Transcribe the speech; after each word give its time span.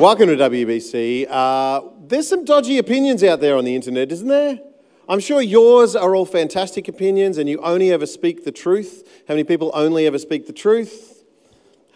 Welcome 0.00 0.28
to 0.28 0.36
WBC. 0.36 1.26
Uh, 1.28 1.82
there's 2.06 2.26
some 2.26 2.46
dodgy 2.46 2.78
opinions 2.78 3.22
out 3.22 3.40
there 3.42 3.54
on 3.58 3.66
the 3.66 3.74
internet, 3.74 4.10
isn't 4.10 4.28
there? 4.28 4.58
I'm 5.10 5.20
sure 5.20 5.42
yours 5.42 5.94
are 5.94 6.14
all 6.14 6.24
fantastic 6.24 6.88
opinions 6.88 7.36
and 7.36 7.50
you 7.50 7.60
only 7.60 7.92
ever 7.92 8.06
speak 8.06 8.46
the 8.46 8.50
truth. 8.50 9.06
How 9.28 9.34
many 9.34 9.44
people 9.44 9.70
only 9.74 10.06
ever 10.06 10.18
speak 10.18 10.46
the 10.46 10.54
truth? 10.54 11.22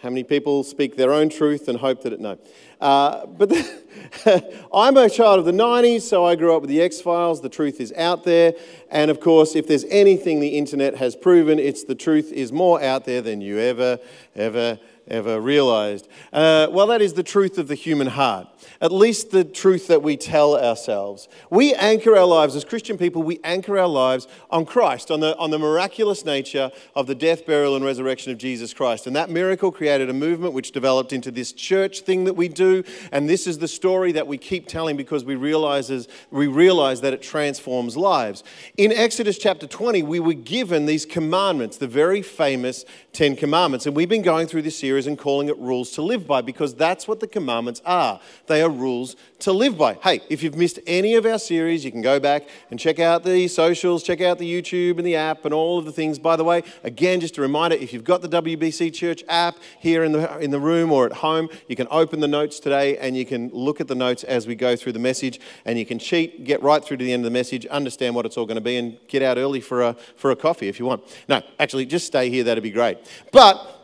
How 0.03 0.09
many 0.09 0.23
people 0.23 0.63
speak 0.63 0.97
their 0.97 1.11
own 1.11 1.29
truth 1.29 1.67
and 1.67 1.79
hope 1.79 2.03
that 2.03 2.13
it 2.13 2.19
no? 2.19 2.37
Uh, 2.79 3.25
but 3.25 3.49
the, 3.49 4.53
I'm 4.71 4.97
a 4.97 5.09
child 5.09 5.39
of 5.39 5.45
the 5.45 5.51
90s, 5.51 6.01
so 6.01 6.23
I 6.23 6.35
grew 6.35 6.55
up 6.55 6.61
with 6.61 6.69
the 6.69 6.83
X 6.83 7.01
Files. 7.01 7.41
The 7.41 7.49
truth 7.49 7.81
is 7.81 7.91
out 7.93 8.23
there. 8.23 8.53
And 8.91 9.09
of 9.09 9.19
course, 9.19 9.55
if 9.55 9.65
there's 9.67 9.85
anything 9.85 10.41
the 10.41 10.59
internet 10.59 10.97
has 10.97 11.15
proven, 11.15 11.57
it's 11.57 11.83
the 11.83 11.95
truth 11.95 12.31
is 12.31 12.51
more 12.51 12.79
out 12.83 13.05
there 13.05 13.23
than 13.23 13.41
you 13.41 13.57
ever, 13.57 13.97
ever, 14.35 14.77
ever 15.07 15.39
realized. 15.39 16.07
Uh, 16.33 16.67
well, 16.71 16.87
that 16.87 17.01
is 17.01 17.13
the 17.13 17.23
truth 17.23 17.57
of 17.57 17.67
the 17.67 17.75
human 17.75 18.07
heart 18.07 18.47
at 18.81 18.91
least 18.91 19.31
the 19.31 19.43
truth 19.43 19.87
that 19.87 20.01
we 20.01 20.17
tell 20.17 20.57
ourselves. 20.57 21.27
We 21.49 21.73
anchor 21.73 22.15
our 22.15 22.25
lives, 22.25 22.55
as 22.55 22.65
Christian 22.65 22.97
people, 22.97 23.23
we 23.23 23.39
anchor 23.43 23.77
our 23.77 23.87
lives 23.87 24.27
on 24.49 24.65
Christ, 24.65 25.11
on 25.11 25.19
the, 25.19 25.37
on 25.37 25.51
the 25.51 25.59
miraculous 25.59 26.25
nature 26.25 26.71
of 26.95 27.07
the 27.07 27.15
death, 27.15 27.45
burial, 27.45 27.75
and 27.75 27.85
resurrection 27.85 28.31
of 28.31 28.37
Jesus 28.37 28.73
Christ. 28.73 29.07
And 29.07 29.15
that 29.15 29.29
miracle 29.29 29.71
created 29.71 30.09
a 30.09 30.13
movement 30.13 30.53
which 30.53 30.71
developed 30.71 31.13
into 31.13 31.31
this 31.31 31.53
church 31.53 32.01
thing 32.01 32.25
that 32.25 32.33
we 32.33 32.47
do. 32.47 32.83
And 33.11 33.29
this 33.29 33.47
is 33.47 33.59
the 33.59 33.67
story 33.67 34.11
that 34.13 34.27
we 34.27 34.37
keep 34.37 34.67
telling 34.67 34.97
because 34.97 35.23
we, 35.23 35.35
realizes, 35.35 36.07
we 36.31 36.47
realize 36.47 37.01
that 37.01 37.13
it 37.13 37.21
transforms 37.21 37.97
lives. 37.97 38.43
In 38.77 38.91
Exodus 38.91 39.37
chapter 39.37 39.67
20, 39.67 40.03
we 40.03 40.19
were 40.19 40.33
given 40.33 40.85
these 40.85 41.05
commandments, 41.05 41.77
the 41.77 41.87
very 41.87 42.21
famous 42.21 42.85
Ten 43.13 43.35
Commandments. 43.35 43.85
And 43.85 43.95
we've 43.95 44.09
been 44.09 44.21
going 44.21 44.47
through 44.47 44.63
this 44.63 44.77
series 44.77 44.94
and 44.95 45.19
calling 45.19 45.49
it 45.49 45.57
rules 45.59 45.91
to 45.91 46.01
live 46.01 46.25
by 46.25 46.41
because 46.41 46.73
that's 46.73 47.07
what 47.07 47.19
the 47.19 47.27
commandments 47.27 47.81
are. 47.85 48.21
They 48.47 48.61
are 48.61 48.69
rules 48.69 49.17
to 49.39 49.51
live 49.51 49.77
by. 49.77 49.95
Hey, 49.95 50.21
if 50.29 50.41
you've 50.41 50.55
missed 50.55 50.79
any 50.87 51.15
of 51.15 51.25
our 51.25 51.37
series, 51.37 51.83
you 51.83 51.91
can 51.91 52.01
go 52.01 52.19
back 52.19 52.47
and 52.71 52.79
check 52.79 52.99
out 52.99 53.23
the 53.23 53.47
socials, 53.49 54.01
check 54.01 54.21
out 54.21 54.39
the 54.39 54.49
YouTube 54.49 54.97
and 54.97 55.05
the 55.05 55.15
app 55.15 55.43
and 55.43 55.53
all 55.53 55.77
of 55.77 55.85
the 55.85 55.91
things. 55.91 56.17
By 56.17 56.35
the 56.37 56.43
way, 56.45 56.63
again, 56.83 57.19
just 57.19 57.37
a 57.37 57.41
reminder 57.41 57.75
if 57.75 57.91
you've 57.91 58.05
got 58.05 58.21
the 58.21 58.29
WBC 58.29 58.93
Church 58.93 59.23
app 59.27 59.57
here 59.79 60.03
in 60.03 60.13
the, 60.13 60.37
in 60.39 60.51
the 60.51 60.59
room 60.59 60.91
or 60.91 61.05
at 61.05 61.13
home, 61.13 61.49
you 61.67 61.75
can 61.75 61.87
open 61.91 62.21
the 62.21 62.27
notes 62.27 62.59
today 62.59 62.97
and 62.97 63.17
you 63.17 63.25
can 63.25 63.49
look 63.49 63.81
at 63.81 63.87
the 63.87 63.95
notes 63.95 64.23
as 64.23 64.47
we 64.47 64.55
go 64.55 64.75
through 64.75 64.93
the 64.93 64.99
message 64.99 65.39
and 65.65 65.77
you 65.77 65.85
can 65.85 65.99
cheat, 65.99 66.45
get 66.45 66.63
right 66.63 66.83
through 66.83 66.97
to 66.97 67.03
the 67.03 67.11
end 67.11 67.25
of 67.25 67.31
the 67.31 67.37
message, 67.37 67.65
understand 67.67 68.15
what 68.15 68.25
it's 68.25 68.37
all 68.37 68.45
going 68.45 68.55
to 68.55 68.61
be, 68.61 68.77
and 68.77 68.97
get 69.07 69.21
out 69.21 69.37
early 69.37 69.59
for 69.59 69.81
a, 69.81 69.93
for 70.15 70.31
a 70.31 70.35
coffee 70.35 70.67
if 70.67 70.79
you 70.79 70.85
want. 70.85 71.03
No, 71.27 71.41
actually, 71.59 71.85
just 71.85 72.07
stay 72.07 72.29
here, 72.29 72.43
that'd 72.43 72.63
be 72.63 72.71
great. 72.71 72.97
But 73.31 73.75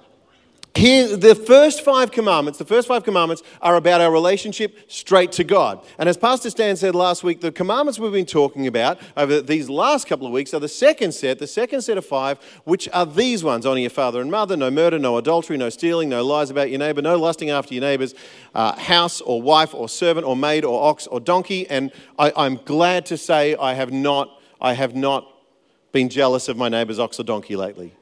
here, 0.73 1.17
the 1.17 1.35
first 1.35 1.83
five 1.83 2.11
commandments, 2.11 2.57
the 2.57 2.65
first 2.65 2.87
five 2.87 3.03
commandments 3.03 3.43
are 3.61 3.75
about 3.75 3.99
our 3.99 4.09
relationship 4.09 4.89
straight 4.89 5.33
to 5.33 5.43
God. 5.43 5.85
And 5.97 6.07
as 6.07 6.15
Pastor 6.15 6.49
Stan 6.49 6.77
said 6.77 6.95
last 6.95 7.25
week, 7.25 7.41
the 7.41 7.51
commandments 7.51 7.99
we've 7.99 8.11
been 8.13 8.25
talking 8.25 8.67
about 8.67 8.97
over 9.17 9.41
these 9.41 9.69
last 9.69 10.07
couple 10.07 10.25
of 10.25 10.31
weeks 10.31 10.53
are 10.53 10.61
the 10.61 10.69
second 10.69 11.11
set, 11.11 11.39
the 11.39 11.47
second 11.47 11.81
set 11.81 11.97
of 11.97 12.05
five, 12.05 12.39
which 12.63 12.87
are 12.93 13.05
these 13.05 13.43
ones 13.43 13.65
honor 13.65 13.81
your 13.81 13.89
father 13.89 14.21
and 14.21 14.31
mother, 14.31 14.55
no 14.55 14.71
murder, 14.71 14.97
no 14.97 15.17
adultery, 15.17 15.57
no 15.57 15.69
stealing, 15.69 16.07
no 16.07 16.23
lies 16.23 16.49
about 16.49 16.69
your 16.69 16.79
neighbor, 16.79 17.01
no 17.01 17.17
lusting 17.17 17.49
after 17.49 17.73
your 17.73 17.81
neighbor's 17.81 18.15
uh, 18.55 18.73
house 18.79 19.19
or 19.19 19.41
wife 19.41 19.73
or 19.73 19.89
servant 19.89 20.25
or 20.25 20.37
maid 20.37 20.63
or 20.63 20.81
ox 20.89 21.05
or 21.05 21.19
donkey. 21.19 21.69
And 21.69 21.91
I, 22.17 22.31
I'm 22.37 22.55
glad 22.55 23.05
to 23.07 23.17
say 23.17 23.57
I 23.57 23.73
have 23.73 23.91
not, 23.91 24.39
I 24.61 24.71
have 24.73 24.95
not 24.95 25.27
been 25.91 26.07
jealous 26.07 26.47
of 26.47 26.55
my 26.55 26.69
neighbor's 26.69 26.97
ox 26.97 27.19
or 27.19 27.23
donkey 27.23 27.57
lately. 27.57 27.93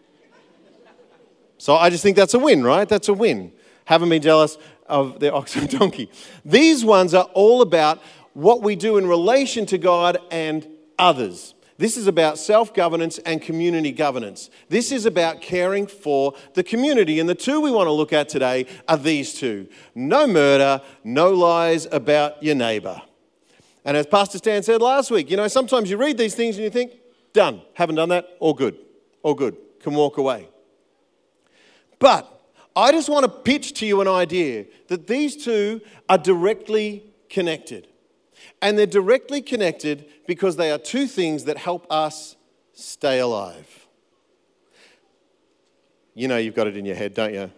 So 1.60 1.76
I 1.76 1.90
just 1.90 2.02
think 2.02 2.16
that's 2.16 2.34
a 2.34 2.40
win, 2.40 2.64
right? 2.64 2.88
That's 2.88 3.10
a 3.10 3.14
win. 3.14 3.52
Haven't 3.86 4.10
been 4.10 4.22
jealous 4.22 4.58
of 4.88 5.20
the 5.20 5.32
ox 5.34 5.54
donkey. 5.54 6.10
These 6.44 6.84
ones 6.84 7.14
are 7.14 7.26
all 7.34 7.62
about 7.62 8.02
what 8.34 8.64
we 8.64 8.75
do 8.75 8.97
in 8.97 9.06
relation 9.06 9.66
to 9.68 9.78
God 9.78 10.18
and 10.31 10.66
others. 10.98 11.53
This 11.78 11.98
is 11.98 12.08
about 12.08 12.38
self 12.38 12.74
governance 12.74 13.19
and 13.19 13.42
community 13.42 13.92
governance. 13.92 14.50
This 14.69 14.92
is 14.92 15.06
about 15.06 15.42
caring 15.42 15.86
for 15.86 16.34
the 16.53 16.64
community. 16.64 17.19
And 17.19 17.28
the 17.28 17.36
two 17.36 17.62
we 17.62 17.72
want 17.72 17.88
to 17.88 17.92
look 17.92 18.14
at 18.14 18.30
today 18.30 18.66
are 18.88 18.98
these 18.98 19.34
two 19.34 19.68
no 19.94 20.28
murder, 20.28 20.81
no 21.03 21.31
lies 21.31 21.88
about 21.92 22.42
your 22.42 22.56
neighbor. 22.56 23.02
And 23.84 23.98
as 23.98 24.06
Pastor 24.06 24.38
Stan 24.38 24.64
said 24.64 24.81
last 24.81 25.12
week, 25.12 25.30
you 25.30 25.38
know, 25.38 25.48
sometimes 25.48 25.90
you 25.90 25.98
read 25.98 26.18
these 26.18 26.36
things 26.36 26.56
and 26.56 26.64
you 26.64 26.69
think, 26.69 26.94
done, 27.34 27.62
haven't 27.74 27.96
done 27.96 28.09
that, 28.09 28.28
all 28.40 28.53
good, 28.53 28.78
all 29.24 29.34
good, 29.34 29.58
can 29.80 29.94
walk 29.94 30.18
away. 30.18 30.48
But 32.00 32.40
I 32.76 32.92
just 32.92 33.10
want 33.10 33.26
to 33.26 33.30
pitch 33.30 33.74
to 33.80 33.86
you 33.86 34.02
an 34.02 34.08
idea 34.08 34.66
that 34.88 35.08
these 35.08 35.44
two 35.44 35.82
are 36.08 36.18
directly 36.18 37.04
connected. 37.30 37.88
And 38.62 38.78
they're 38.78 38.86
directly 38.86 39.42
connected 39.42 40.06
because 40.26 40.56
they 40.56 40.72
are 40.72 40.78
two 40.78 41.08
things 41.08 41.44
that 41.46 41.58
help 41.58 41.86
us 41.90 42.38
stay 42.74 43.20
alive. 43.20 43.88
You 46.14 46.28
know 46.28 46.38
you've 46.38 46.56
got 46.56 46.68
it 46.68 46.76
in 46.76 46.86
your 46.86 46.96
head, 46.96 47.14
don't 47.14 47.34
you? 47.34 47.52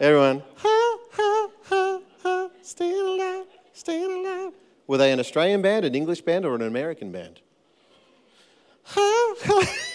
Everyone, 0.00 0.42
ha, 0.56 0.98
ha, 1.12 1.48
ha, 1.64 2.00
ha, 2.22 2.48
staying 2.62 3.00
alive, 3.00 3.46
staying 3.72 4.24
alive. 4.24 4.52
Were 4.86 4.96
they 4.96 5.12
an 5.12 5.20
Australian 5.20 5.60
band, 5.60 5.84
an 5.84 5.94
English 5.94 6.20
band, 6.22 6.44
or 6.46 6.54
an 6.54 6.62
American 6.62 7.10
band? 7.10 7.40
Ha, 8.84 9.34
ha. 9.44 9.87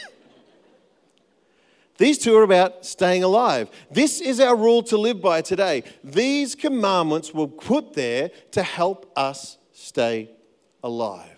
These 1.97 2.17
two 2.17 2.35
are 2.35 2.43
about 2.43 2.85
staying 2.85 3.23
alive. 3.23 3.69
This 3.91 4.19
is 4.19 4.39
our 4.39 4.55
rule 4.55 4.81
to 4.83 4.97
live 4.97 5.21
by 5.21 5.41
today. 5.41 5.83
These 6.03 6.55
commandments 6.55 7.33
were 7.33 7.47
put 7.47 7.93
there 7.93 8.31
to 8.51 8.63
help 8.63 9.11
us 9.15 9.57
stay 9.71 10.31
alive. 10.83 11.29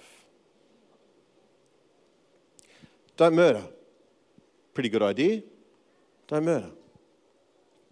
Don't 3.18 3.36
murder. 3.36 3.64
Pretty 4.74 4.90
good 4.90 5.04
idea. 5.04 5.44
Don't 6.28 6.46
murder. 6.46 6.70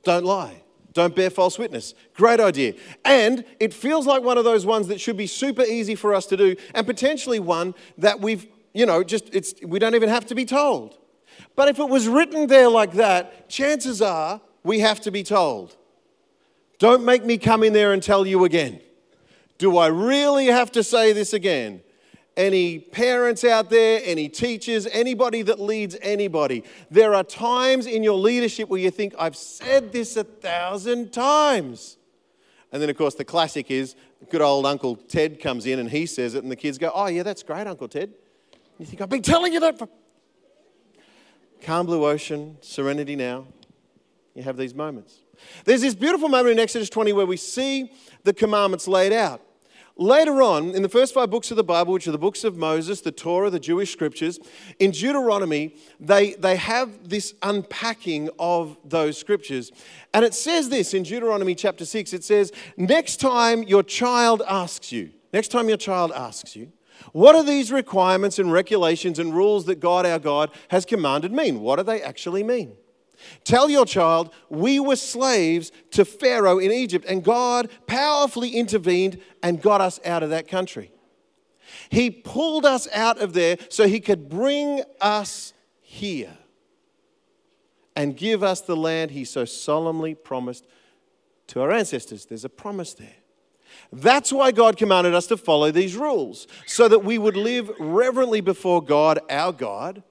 Don't 0.03 0.25
lie. 0.25 0.63
Don't 0.93 1.15
bear 1.15 1.29
false 1.29 1.57
witness. 1.57 1.95
Great 2.13 2.39
idea. 2.39 2.75
And 3.03 3.43
it 3.59 3.73
feels 3.73 4.05
like 4.05 4.21
one 4.21 4.37
of 4.37 4.43
those 4.43 4.65
ones 4.65 4.87
that 4.87 5.01
should 5.01 5.17
be 5.17 5.27
super 5.27 5.63
easy 5.63 5.95
for 5.95 6.13
us 6.13 6.25
to 6.27 6.37
do 6.37 6.55
and 6.75 6.85
potentially 6.85 7.39
one 7.39 7.73
that 7.97 8.19
we've, 8.19 8.47
you 8.73 8.85
know, 8.85 9.03
just 9.03 9.33
it's 9.33 9.55
we 9.65 9.79
don't 9.79 9.95
even 9.95 10.09
have 10.09 10.25
to 10.27 10.35
be 10.35 10.45
told. 10.45 10.97
But 11.55 11.67
if 11.69 11.79
it 11.79 11.87
was 11.87 12.07
written 12.07 12.47
there 12.47 12.69
like 12.69 12.93
that, 12.93 13.49
chances 13.49 14.01
are 14.01 14.41
we 14.63 14.79
have 14.79 14.99
to 15.01 15.11
be 15.11 15.23
told. 15.23 15.75
Don't 16.79 17.05
make 17.05 17.23
me 17.23 17.37
come 17.37 17.63
in 17.63 17.73
there 17.73 17.93
and 17.93 18.01
tell 18.01 18.25
you 18.25 18.43
again. 18.45 18.79
Do 19.57 19.77
I 19.77 19.87
really 19.87 20.47
have 20.47 20.71
to 20.73 20.83
say 20.83 21.13
this 21.13 21.33
again? 21.33 21.81
Any 22.35 22.79
parents 22.79 23.43
out 23.43 23.69
there, 23.69 24.01
any 24.03 24.27
teachers, 24.27 24.87
anybody 24.87 25.43
that 25.43 25.59
leads 25.59 25.95
anybody, 26.01 26.63
there 26.89 27.13
are 27.13 27.23
times 27.23 27.85
in 27.85 28.01
your 28.01 28.17
leadership 28.17 28.69
where 28.69 28.79
you 28.79 28.89
think, 28.89 29.13
I've 29.19 29.35
said 29.35 29.91
this 29.91 30.17
a 30.17 30.23
thousand 30.23 31.13
times. 31.13 31.97
And 32.71 32.81
then, 32.81 32.89
of 32.89 32.97
course, 32.97 33.13
the 33.13 33.23
classic 33.23 33.69
is 33.69 33.95
good 34.31 34.41
old 34.41 34.65
Uncle 34.65 34.95
Ted 34.95 35.39
comes 35.39 35.67
in 35.67 35.77
and 35.77 35.89
he 35.89 36.07
says 36.07 36.33
it, 36.33 36.41
and 36.41 36.51
the 36.51 36.55
kids 36.55 36.79
go, 36.79 36.91
Oh, 36.93 37.05
yeah, 37.05 37.21
that's 37.21 37.43
great, 37.43 37.67
Uncle 37.67 37.87
Ted. 37.87 38.11
You 38.79 38.85
think, 38.87 38.99
I've 38.99 39.09
been 39.09 39.21
telling 39.21 39.53
you 39.53 39.59
that 39.59 39.77
for 39.77 39.87
calm 41.63 41.85
blue 41.85 42.05
ocean, 42.05 42.57
serenity 42.61 43.15
now. 43.15 43.45
You 44.35 44.43
have 44.43 44.57
these 44.57 44.75
moments. 44.75 45.19
There's 45.65 45.81
this 45.81 45.95
beautiful 45.95 46.29
moment 46.29 46.53
in 46.53 46.59
Exodus 46.59 46.89
20 46.89 47.13
where 47.13 47.25
we 47.25 47.37
see 47.37 47.91
the 48.23 48.33
commandments 48.33 48.87
laid 48.87 49.13
out. 49.13 49.41
Later 49.95 50.41
on, 50.41 50.71
in 50.71 50.81
the 50.81 50.89
first 50.89 51.13
five 51.13 51.29
books 51.29 51.51
of 51.51 51.57
the 51.57 51.63
Bible, 51.63 51.93
which 51.93 52.07
are 52.07 52.11
the 52.11 52.17
books 52.17 52.43
of 52.43 52.57
Moses, 52.57 53.01
the 53.01 53.11
Torah, 53.11 53.51
the 53.51 53.59
Jewish 53.59 53.93
scriptures, 53.93 54.39
in 54.79 54.89
Deuteronomy, 54.89 55.75
they, 55.99 56.33
they 56.33 56.55
have 56.55 57.09
this 57.09 57.35
unpacking 57.43 58.29
of 58.39 58.75
those 58.83 59.19
scriptures. 59.19 59.71
And 60.11 60.25
it 60.25 60.33
says 60.33 60.69
this 60.69 60.95
in 60.95 61.03
Deuteronomy 61.03 61.53
chapter 61.53 61.85
6 61.85 62.11
it 62.11 62.23
says, 62.23 62.51
Next 62.75 63.17
time 63.17 63.61
your 63.63 63.83
child 63.83 64.41
asks 64.47 64.91
you, 64.91 65.11
next 65.31 65.49
time 65.49 65.69
your 65.69 65.77
child 65.77 66.11
asks 66.11 66.55
you, 66.55 66.71
what 67.11 67.33
do 67.33 67.43
these 67.43 67.71
requirements 67.71 68.39
and 68.39 68.51
regulations 68.51 69.19
and 69.19 69.35
rules 69.35 69.65
that 69.65 69.79
God 69.79 70.05
our 70.05 70.19
God 70.19 70.49
has 70.69 70.85
commanded 70.85 71.31
mean? 71.31 71.59
What 71.61 71.77
do 71.77 71.83
they 71.83 72.01
actually 72.01 72.43
mean? 72.43 72.77
Tell 73.43 73.69
your 73.69 73.85
child, 73.85 74.33
we 74.49 74.79
were 74.79 74.95
slaves 74.95 75.71
to 75.91 76.05
Pharaoh 76.05 76.59
in 76.59 76.71
Egypt, 76.71 77.05
and 77.07 77.23
God 77.23 77.69
powerfully 77.87 78.49
intervened 78.49 79.19
and 79.41 79.61
got 79.61 79.81
us 79.81 79.99
out 80.05 80.23
of 80.23 80.29
that 80.29 80.47
country. 80.47 80.91
He 81.89 82.09
pulled 82.09 82.65
us 82.65 82.87
out 82.93 83.21
of 83.21 83.33
there 83.33 83.57
so 83.69 83.87
he 83.87 83.99
could 83.99 84.29
bring 84.29 84.83
us 84.99 85.53
here 85.81 86.37
and 87.95 88.17
give 88.17 88.43
us 88.43 88.61
the 88.61 88.75
land 88.75 89.11
he 89.11 89.23
so 89.23 89.45
solemnly 89.45 90.15
promised 90.15 90.65
to 91.47 91.61
our 91.61 91.71
ancestors. 91.71 92.25
There's 92.25 92.45
a 92.45 92.49
promise 92.49 92.93
there. 92.93 93.15
That's 93.91 94.31
why 94.31 94.51
God 94.51 94.77
commanded 94.77 95.13
us 95.13 95.27
to 95.27 95.37
follow 95.37 95.71
these 95.71 95.95
rules, 95.95 96.47
so 96.65 96.87
that 96.87 97.03
we 97.03 97.17
would 97.17 97.37
live 97.37 97.71
reverently 97.79 98.41
before 98.41 98.83
God, 98.83 99.19
our 99.29 99.51
God, 99.51 100.03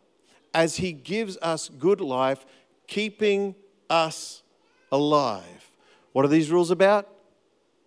as 0.54 0.76
He 0.76 0.92
gives 0.92 1.36
us 1.38 1.68
good 1.68 2.00
life, 2.00 2.44
keeping 2.86 3.54
us 3.88 4.42
alive. 4.90 5.72
What 6.12 6.24
are 6.24 6.28
these 6.28 6.50
rules 6.50 6.70
about? 6.70 7.08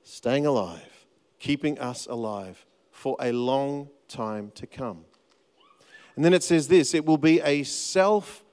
staying 0.05 0.45
alive, 0.45 1.07
keeping 1.39 1.77
us 1.79 2.05
alive 2.05 2.65
for 2.91 3.17
a 3.19 3.31
long 3.31 3.89
time 4.07 4.51
to 4.55 4.67
come. 4.67 5.03
And 6.15 6.23
then 6.23 6.33
it 6.33 6.43
says 6.43 6.69
this 6.69 6.93
it 6.93 7.05
will 7.05 7.17
be 7.17 7.41
a 7.41 7.63
self 7.63 8.45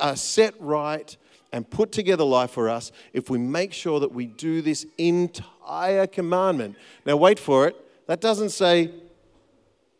uh, 0.00 0.14
set 0.14 0.54
right 0.58 1.16
and 1.52 1.68
put 1.68 1.92
together 1.92 2.24
life 2.24 2.50
for 2.50 2.68
us 2.68 2.92
if 3.12 3.28
we 3.28 3.38
make 3.38 3.72
sure 3.72 4.00
that 4.00 4.12
we 4.12 4.26
do 4.26 4.62
this 4.62 4.86
entire 4.98 6.06
commandment. 6.06 6.76
Now, 7.04 7.16
wait 7.16 7.38
for 7.38 7.66
it. 7.66 7.76
That 8.06 8.20
doesn't 8.20 8.50
say 8.50 8.90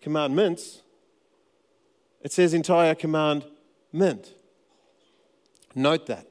commandments, 0.01 0.83
it 2.23 2.33
says 2.33 2.55
entire 2.55 2.95
commandment. 2.95 4.35
Note 5.75 6.07
that. 6.07 6.27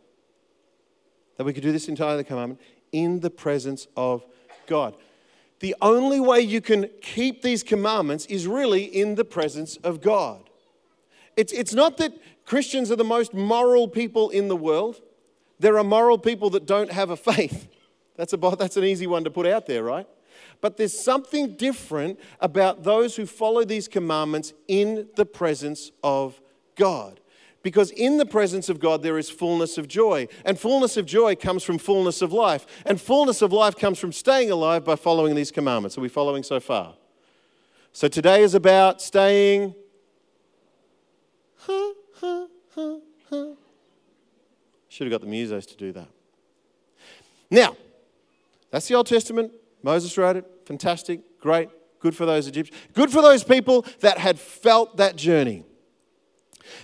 That 1.38 1.46
we 1.46 1.54
could 1.54 1.64
do 1.64 1.72
this 1.72 1.88
entire 1.88 2.22
commandment 2.24 2.60
in 2.92 3.22
the 3.22 3.30
presence 3.30 3.88
of 3.96 4.26
God. 4.68 4.96
The 5.60 5.76
only 5.82 6.20
way 6.20 6.42
you 6.42 6.62
can 6.62 6.90
keep 7.02 7.42
these 7.42 7.64
commandments 7.64 8.26
is 8.28 8.48
really 8.48 8.84
in 8.84 9.16
the 9.16 9.26
presence 9.26 9.78
of 9.78 10.02
God. 10.02 10.50
It's, 11.36 11.52
it's 11.54 11.74
not 11.74 11.98
that 11.98 12.14
Christians 12.46 12.92
are 12.92 12.96
the 12.96 13.04
most 13.04 13.34
moral 13.34 13.88
people 13.88 14.30
in 14.30 14.48
the 14.48 14.56
world. 14.56 15.02
There 15.60 15.78
are 15.78 15.84
moral 15.84 16.18
people 16.18 16.50
that 16.52 16.66
don't 16.66 16.92
have 16.92 17.10
a 17.10 17.18
faith. 17.18 17.68
That's, 18.16 18.34
a, 18.34 18.38
that's 18.38 18.76
an 18.76 18.84
easy 18.84 19.08
one 19.08 19.24
to 19.24 19.32
put 19.32 19.48
out 19.48 19.66
there, 19.66 19.82
right? 19.82 20.06
But 20.60 20.76
there's 20.76 21.00
something 21.00 21.56
different 21.56 22.20
about 22.42 22.84
those 22.84 23.16
who 23.16 23.26
follow 23.26 23.64
these 23.64 23.88
commandments 23.88 24.52
in 24.68 25.08
the 25.16 25.26
presence 25.26 25.92
of 26.04 26.42
God. 26.76 27.22
Because 27.62 27.92
in 27.92 28.18
the 28.18 28.26
presence 28.26 28.68
of 28.68 28.80
God, 28.80 29.04
there 29.04 29.18
is 29.18 29.30
fullness 29.30 29.78
of 29.78 29.88
joy. 29.88 30.28
And 30.44 30.60
fullness 30.60 30.98
of 30.98 31.06
joy 31.06 31.36
comes 31.36 31.64
from 31.64 31.78
fullness 31.78 32.22
of 32.22 32.34
life. 32.34 32.66
And 32.86 33.00
fullness 33.00 33.42
of 33.42 33.54
life 33.54 33.78
comes 33.78 34.00
from 34.00 34.12
staying 34.12 34.52
alive 34.52 34.86
by 34.86 34.96
following 34.96 35.36
these 35.36 35.52
commandments. 35.52 35.98
Are 35.98 36.02
we 36.02 36.10
following 36.10 36.44
so 36.44 36.60
far? 36.60 36.96
So 37.92 38.08
today 38.08 38.44
is 38.44 38.54
about 38.54 39.02
staying. 39.02 39.76
Huh, 41.58 41.94
huh. 42.16 42.39
Should 45.00 45.10
have 45.10 45.22
got 45.22 45.26
the 45.26 45.34
musos 45.34 45.66
to 45.68 45.78
do 45.78 45.94
that. 45.94 46.10
Now, 47.50 47.78
that's 48.70 48.90
the 48.90 48.96
Old 48.96 49.08
Testament. 49.08 49.54
Moses 49.82 50.18
wrote 50.18 50.36
it. 50.36 50.44
Fantastic. 50.66 51.22
Great. 51.40 51.70
Good 52.02 52.14
for 52.18 52.26
those 52.26 52.48
Egyptians. 52.48 52.78
Good 52.92 53.10
for 53.10 53.22
those 53.22 53.42
people 53.46 53.86
that 54.02 54.18
had 54.18 54.38
felt 54.38 54.98
that 54.98 55.16
journey. 55.16 55.64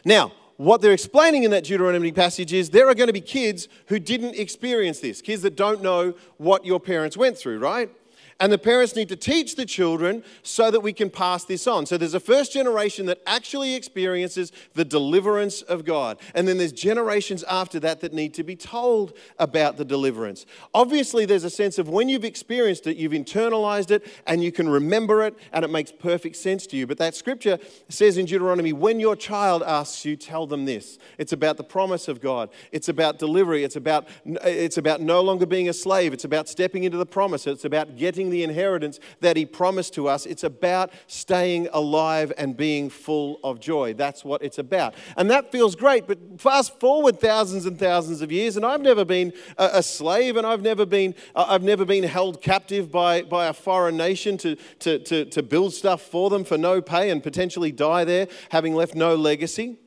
Now, 0.05 0.31
what 0.55 0.79
they're 0.79 0.93
explaining 0.93 1.43
in 1.43 1.51
that 1.51 1.65
Deuteronomy 1.65 2.13
passage 2.13 2.53
is 2.53 2.69
there 2.69 2.87
are 2.87 2.95
going 2.95 3.07
to 3.07 3.13
be 3.13 3.19
kids 3.19 3.67
who 3.87 3.99
didn't 3.99 4.35
experience 4.35 5.01
this, 5.01 5.21
kids 5.21 5.41
that 5.41 5.57
don't 5.57 5.83
know 5.83 6.13
what 6.37 6.65
your 6.65 6.79
parents 6.79 7.17
went 7.17 7.37
through, 7.37 7.59
right? 7.59 7.91
And 8.37 8.51
the 8.51 8.57
parents 8.57 8.97
need 8.97 9.07
to 9.09 9.15
teach 9.15 9.55
the 9.55 9.65
children 9.65 10.21
so 10.43 10.69
that 10.69 10.81
we 10.81 10.91
can 10.91 11.09
pass 11.09 11.45
this 11.45 11.67
on. 11.67 11.85
So 11.85 11.97
there's 11.97 12.13
a 12.13 12.19
first 12.19 12.51
generation 12.51 13.05
that 13.05 13.21
actually 13.25 13.75
experiences 13.75 14.51
the 14.73 14.83
deliverance 14.83 15.61
of 15.61 15.85
God. 15.85 16.17
And 16.33 16.45
then 16.45 16.57
there's 16.57 16.73
generations 16.73 17.43
after 17.45 17.79
that 17.79 18.01
that 18.01 18.11
need 18.11 18.33
to 18.33 18.43
be 18.43 18.57
told 18.57 19.13
about 19.39 19.77
the 19.77 19.85
deliverance. 19.85 20.45
Obviously, 20.73 21.25
there's 21.25 21.45
a 21.45 21.49
sense 21.49 21.79
of 21.79 21.87
when 21.87 22.09
you've 22.09 22.25
experienced 22.25 22.87
it, 22.87 22.97
you've 22.97 23.13
internalized 23.13 23.89
it, 23.89 24.05
and 24.27 24.43
you 24.43 24.51
can 24.51 24.67
remember 24.67 25.23
it, 25.23 25.37
and 25.53 25.63
it 25.63 25.69
makes 25.69 25.93
perfect 25.93 26.35
sense 26.35 26.67
to 26.67 26.75
you. 26.75 26.85
But 26.85 26.97
that 26.97 27.15
scripture 27.15 27.57
says 27.87 28.17
in 28.17 28.25
Deuteronomy, 28.25 28.73
when 28.73 28.99
your 28.99 29.15
child 29.15 29.63
asks 29.63 30.03
you, 30.03 30.17
tell 30.17 30.45
them 30.45 30.65
this. 30.65 30.99
It's 31.17 31.31
about 31.31 31.55
the 31.55 31.63
promise 31.63 32.09
of 32.09 32.19
God. 32.19 32.49
It's 32.73 32.89
about 32.89 33.17
delivery. 33.17 33.63
It's 33.63 33.77
about, 33.77 34.09
it's 34.25 34.77
about 34.77 34.99
no 34.99 35.21
longer 35.21 35.45
being 35.45 35.69
a 35.69 35.73
slave. 35.73 36.11
It's 36.11 36.25
about 36.25 36.49
stepping 36.49 36.83
into 36.83 36.97
the 36.97 37.05
promise. 37.05 37.47
It's 37.47 37.63
about 37.63 37.95
getting 37.95 38.24
the 38.29 38.43
inheritance 38.43 38.99
that 39.21 39.37
He 39.37 39.45
promised 39.45 39.93
to 39.95 40.07
us. 40.07 40.25
It's 40.25 40.43
about 40.43 40.91
staying 41.07 41.67
alive 41.73 42.31
and 42.37 42.55
being 42.55 42.89
full 42.89 43.39
of 43.43 43.59
joy. 43.59 43.93
That's 43.93 44.23
what 44.23 44.41
it's 44.41 44.57
about. 44.57 44.95
And 45.17 45.29
that 45.31 45.51
feels 45.51 45.75
great, 45.75 46.07
but 46.07 46.19
fast 46.37 46.79
forward 46.79 47.19
thousands 47.19 47.65
and 47.65 47.77
thousands 47.77 48.21
of 48.21 48.31
years, 48.31 48.57
and 48.57 48.65
I've 48.65 48.81
never 48.81 49.05
been 49.05 49.33
a, 49.57 49.83
slave, 49.83 50.37
and 50.37 50.45
I've 50.45 50.61
never 50.61 50.85
been, 50.85 51.15
uh, 51.35 51.45
I've 51.47 51.63
never 51.63 51.85
been 51.85 52.03
held 52.03 52.41
captive 52.41 52.91
by, 52.91 53.21
by 53.21 53.47
a 53.47 53.53
foreign 53.53 53.97
nation 53.97 54.37
to, 54.37 54.55
to, 54.79 54.99
to, 54.99 55.25
to 55.25 55.43
build 55.43 55.73
stuff 55.73 56.01
for 56.01 56.29
them 56.29 56.43
for 56.43 56.57
no 56.57 56.81
pay 56.81 57.09
and 57.09 57.21
potentially 57.21 57.71
die 57.71 58.03
there, 58.03 58.27
having 58.49 58.73
left 58.73 58.95
no 58.95 59.15
legacy. 59.15 59.77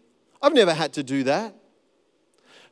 I've 0.40 0.54
never 0.54 0.74
had 0.74 0.92
to 0.94 1.02
do 1.02 1.24
that. 1.24 1.54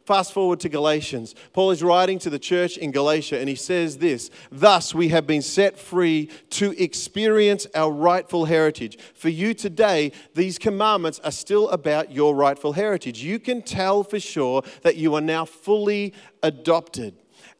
Fast 0.06 0.32
forward 0.32 0.60
to 0.60 0.68
Galatians. 0.68 1.34
Paul 1.52 1.72
is 1.72 1.82
writing 1.82 2.20
to 2.20 2.30
the 2.30 2.38
church 2.38 2.76
in 2.78 2.92
Galatia 2.92 3.40
and 3.40 3.48
he 3.48 3.56
says 3.56 3.98
this 3.98 4.30
Thus 4.52 4.94
we 4.94 5.08
have 5.08 5.26
been 5.26 5.42
set 5.42 5.76
free 5.76 6.30
to 6.50 6.80
experience 6.80 7.66
our 7.74 7.90
rightful 7.90 8.44
heritage. 8.44 8.98
For 9.14 9.30
you 9.30 9.52
today, 9.52 10.12
these 10.32 10.60
commandments 10.60 11.18
are 11.24 11.32
still 11.32 11.68
about 11.70 12.12
your 12.12 12.36
rightful 12.36 12.74
heritage. 12.74 13.20
You 13.20 13.40
can 13.40 13.62
tell 13.62 14.04
for 14.04 14.20
sure 14.20 14.62
that 14.82 14.94
you 14.94 15.16
are 15.16 15.20
now 15.20 15.44
fully 15.44 16.14
adopted 16.40 17.16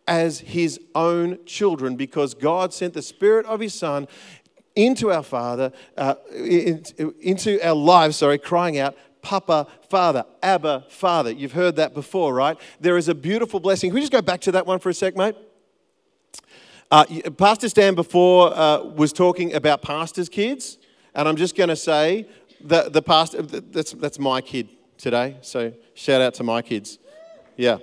as 0.07 0.39
his 0.39 0.79
own 0.95 1.45
children 1.47 1.97
because 1.97 2.33
God 2.33 2.73
sent 2.73 2.95
the 2.95 3.03
Spirit 3.03 3.45
of 3.47 3.59
his 3.59 3.75
Son 3.75 4.07
into 4.77 5.11
our 5.11 5.25
Father, 5.25 5.73
uh, 5.97 6.15
into 6.33 7.61
our 7.67 7.75
lives, 7.75 8.19
sorry, 8.19 8.39
crying 8.39 8.79
out, 8.79 8.95
Papa, 9.27 9.67
Father, 9.91 10.25
Abba, 10.41 10.85
Father. 10.89 11.33
You've 11.33 11.51
heard 11.51 11.75
that 11.75 11.95
before, 11.95 12.33
right? 12.33 12.57
There 12.81 12.97
is 12.97 13.09
a 13.09 13.15
beautiful 13.15 13.59
blessing. 13.59 13.91
Can 13.91 13.97
we 13.97 14.01
just 14.01 14.13
go 14.13 14.23
back 14.23 14.41
to 14.43 14.53
that 14.53 14.69
one 14.69 14.79
for 14.79 14.89
a 14.89 14.95
sec, 14.95 15.17
mate? 15.17 15.35
Uh, 16.93 17.05
Pastor 17.37 17.69
Stan 17.69 17.97
before 17.97 18.57
uh, 18.57 18.85
was 18.85 19.13
talking 19.13 19.53
about 19.53 19.83
pastors' 19.83 20.29
kids, 20.29 20.79
and 21.13 21.27
I'm 21.27 21.35
just 21.35 21.57
going 21.57 21.71
to 21.71 21.75
say 21.75 22.29
that 22.61 22.93
the 22.93 23.03
pastor, 23.03 23.43
that's, 23.43 23.91
that's 23.95 24.21
my 24.21 24.41
kid 24.41 24.69
today, 24.97 25.39
so 25.41 25.73
shout 25.95 26.21
out 26.23 26.35
to 26.35 26.45
my 26.45 26.63
kids. 26.63 27.01
Yeah. 27.57 27.79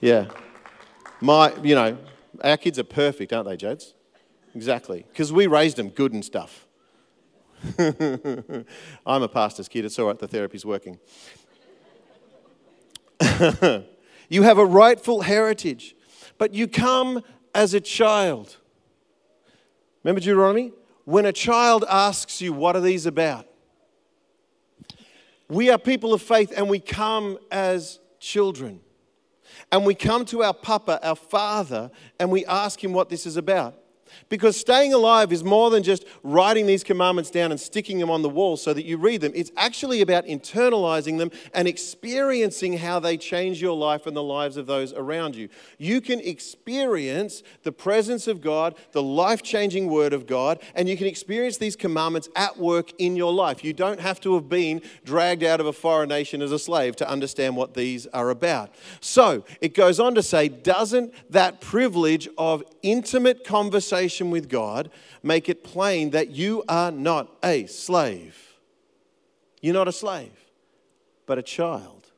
Yeah. 0.00 0.28
My, 1.20 1.52
you 1.62 1.74
know, 1.74 1.98
our 2.42 2.56
kids 2.56 2.78
are 2.78 2.84
perfect, 2.84 3.34
aren't 3.34 3.46
they, 3.46 3.58
Jads? 3.58 3.92
Exactly. 4.54 5.04
Because 5.12 5.34
we 5.34 5.48
raised 5.48 5.76
them 5.76 5.90
good 5.90 6.14
and 6.14 6.24
stuff. 6.24 6.65
I'm 9.06 9.22
a 9.22 9.28
pastor's 9.28 9.68
kid. 9.68 9.84
It's 9.84 9.98
all 9.98 10.06
right, 10.06 10.18
the 10.18 10.28
therapy's 10.28 10.64
working. 10.64 10.98
you 14.28 14.42
have 14.42 14.58
a 14.58 14.64
rightful 14.64 15.22
heritage, 15.22 15.96
but 16.38 16.54
you 16.54 16.68
come 16.68 17.22
as 17.54 17.74
a 17.74 17.80
child. 17.80 18.56
Remember 20.04 20.20
Deuteronomy? 20.20 20.72
When 21.04 21.26
a 21.26 21.32
child 21.32 21.84
asks 21.88 22.40
you, 22.40 22.52
What 22.52 22.76
are 22.76 22.80
these 22.80 23.06
about? 23.06 23.46
We 25.48 25.70
are 25.70 25.78
people 25.78 26.12
of 26.12 26.22
faith 26.22 26.52
and 26.56 26.68
we 26.68 26.80
come 26.80 27.38
as 27.50 28.00
children. 28.18 28.80
And 29.70 29.84
we 29.84 29.94
come 29.94 30.24
to 30.26 30.42
our 30.42 30.54
Papa, 30.54 31.00
our 31.06 31.16
Father, 31.16 31.90
and 32.18 32.30
we 32.30 32.44
ask 32.46 32.82
him 32.82 32.92
what 32.92 33.08
this 33.08 33.26
is 33.26 33.36
about. 33.36 33.74
Because 34.28 34.56
staying 34.56 34.92
alive 34.92 35.32
is 35.32 35.44
more 35.44 35.70
than 35.70 35.82
just 35.82 36.04
writing 36.22 36.66
these 36.66 36.84
commandments 36.84 37.30
down 37.30 37.50
and 37.50 37.60
sticking 37.60 37.98
them 37.98 38.10
on 38.10 38.22
the 38.22 38.28
wall 38.28 38.56
so 38.56 38.72
that 38.72 38.84
you 38.84 38.96
read 38.96 39.20
them. 39.20 39.32
It's 39.34 39.50
actually 39.56 40.00
about 40.00 40.26
internalizing 40.26 41.18
them 41.18 41.30
and 41.54 41.66
experiencing 41.66 42.78
how 42.78 42.98
they 42.98 43.16
change 43.16 43.60
your 43.60 43.76
life 43.76 44.06
and 44.06 44.16
the 44.16 44.22
lives 44.22 44.56
of 44.56 44.66
those 44.66 44.92
around 44.92 45.36
you. 45.36 45.48
You 45.78 46.00
can 46.00 46.20
experience 46.20 47.42
the 47.62 47.72
presence 47.72 48.26
of 48.26 48.40
God, 48.40 48.74
the 48.92 49.02
life 49.02 49.42
changing 49.42 49.88
word 49.88 50.12
of 50.12 50.26
God, 50.26 50.60
and 50.74 50.88
you 50.88 50.96
can 50.96 51.06
experience 51.06 51.56
these 51.56 51.76
commandments 51.76 52.28
at 52.36 52.58
work 52.58 52.92
in 52.98 53.16
your 53.16 53.32
life. 53.32 53.64
You 53.64 53.72
don't 53.72 54.00
have 54.00 54.20
to 54.20 54.34
have 54.34 54.48
been 54.48 54.82
dragged 55.04 55.42
out 55.42 55.60
of 55.60 55.66
a 55.66 55.72
foreign 55.72 56.08
nation 56.08 56.42
as 56.42 56.52
a 56.52 56.58
slave 56.58 56.96
to 56.96 57.08
understand 57.08 57.56
what 57.56 57.74
these 57.74 58.06
are 58.08 58.30
about. 58.30 58.74
So 59.00 59.44
it 59.60 59.74
goes 59.74 60.00
on 60.00 60.14
to 60.14 60.22
say, 60.22 60.48
doesn't 60.48 61.12
that 61.30 61.60
privilege 61.60 62.28
of 62.38 62.62
intimate 62.82 63.44
conversation? 63.44 63.95
Conversation 63.96 64.30
with 64.30 64.48
God, 64.50 64.90
make 65.22 65.48
it 65.48 65.64
plain 65.64 66.10
that 66.10 66.30
you 66.30 66.62
are 66.68 66.90
not 66.90 67.34
a 67.42 67.64
slave. 67.66 68.58
You're 69.62 69.74
not 69.74 69.88
a 69.88 69.92
slave, 69.92 70.36
but 71.24 71.38
a 71.38 71.42
child. 71.42 72.12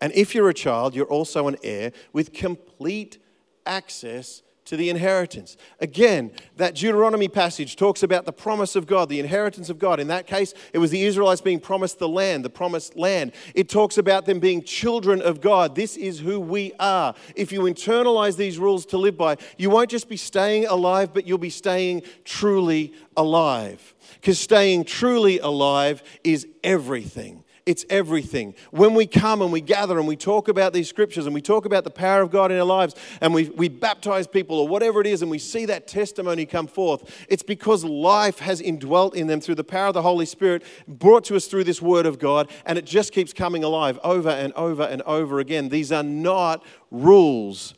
And 0.00 0.12
if 0.14 0.34
you're 0.34 0.48
a 0.48 0.54
child, 0.54 0.96
you're 0.96 1.06
also 1.06 1.46
an 1.46 1.56
heir 1.62 1.92
with 2.12 2.32
complete 2.32 3.18
access 3.64 4.42
to 4.72 4.76
the 4.78 4.88
inheritance. 4.88 5.58
Again, 5.80 6.30
that 6.56 6.74
Deuteronomy 6.74 7.28
passage 7.28 7.76
talks 7.76 8.02
about 8.02 8.24
the 8.24 8.32
promise 8.32 8.74
of 8.74 8.86
God, 8.86 9.10
the 9.10 9.20
inheritance 9.20 9.68
of 9.68 9.78
God. 9.78 10.00
In 10.00 10.08
that 10.08 10.26
case, 10.26 10.54
it 10.72 10.78
was 10.78 10.90
the 10.90 11.02
Israelites 11.02 11.42
being 11.42 11.60
promised 11.60 11.98
the 11.98 12.08
land, 12.08 12.42
the 12.42 12.48
promised 12.48 12.96
land. 12.96 13.32
It 13.54 13.68
talks 13.68 13.98
about 13.98 14.24
them 14.24 14.40
being 14.40 14.62
children 14.62 15.20
of 15.20 15.42
God. 15.42 15.74
This 15.74 15.98
is 15.98 16.20
who 16.20 16.40
we 16.40 16.72
are. 16.80 17.14
If 17.36 17.52
you 17.52 17.60
internalize 17.64 18.38
these 18.38 18.58
rules 18.58 18.86
to 18.86 18.96
live 18.96 19.18
by, 19.18 19.36
you 19.58 19.68
won't 19.68 19.90
just 19.90 20.08
be 20.08 20.16
staying 20.16 20.64
alive, 20.64 21.12
but 21.12 21.26
you'll 21.26 21.36
be 21.36 21.50
staying 21.50 22.00
truly 22.24 22.94
alive. 23.14 23.94
Because 24.14 24.40
staying 24.40 24.86
truly 24.86 25.38
alive 25.38 26.02
is 26.24 26.46
everything. 26.64 27.41
It's 27.64 27.84
everything. 27.88 28.54
When 28.72 28.94
we 28.94 29.06
come 29.06 29.40
and 29.40 29.52
we 29.52 29.60
gather 29.60 29.98
and 29.98 30.08
we 30.08 30.16
talk 30.16 30.48
about 30.48 30.72
these 30.72 30.88
scriptures 30.88 31.26
and 31.26 31.34
we 31.34 31.40
talk 31.40 31.64
about 31.64 31.84
the 31.84 31.90
power 31.90 32.20
of 32.20 32.32
God 32.32 32.50
in 32.50 32.58
our 32.58 32.64
lives 32.64 32.96
and 33.20 33.32
we, 33.32 33.50
we 33.50 33.68
baptize 33.68 34.26
people 34.26 34.58
or 34.58 34.66
whatever 34.66 35.00
it 35.00 35.06
is 35.06 35.22
and 35.22 35.30
we 35.30 35.38
see 35.38 35.64
that 35.66 35.86
testimony 35.86 36.44
come 36.44 36.66
forth, 36.66 37.24
it's 37.28 37.44
because 37.44 37.84
life 37.84 38.40
has 38.40 38.60
indwelt 38.60 39.14
in 39.14 39.28
them 39.28 39.40
through 39.40 39.54
the 39.54 39.62
power 39.62 39.86
of 39.88 39.94
the 39.94 40.02
Holy 40.02 40.26
Spirit, 40.26 40.64
brought 40.88 41.22
to 41.24 41.36
us 41.36 41.46
through 41.46 41.62
this 41.62 41.80
Word 41.80 42.04
of 42.04 42.18
God, 42.18 42.50
and 42.66 42.78
it 42.78 42.84
just 42.84 43.12
keeps 43.12 43.32
coming 43.32 43.62
alive 43.62 43.96
over 44.02 44.30
and 44.30 44.52
over 44.54 44.82
and 44.82 45.00
over 45.02 45.38
again. 45.38 45.68
These 45.68 45.92
are 45.92 46.02
not 46.02 46.64
rules, 46.90 47.74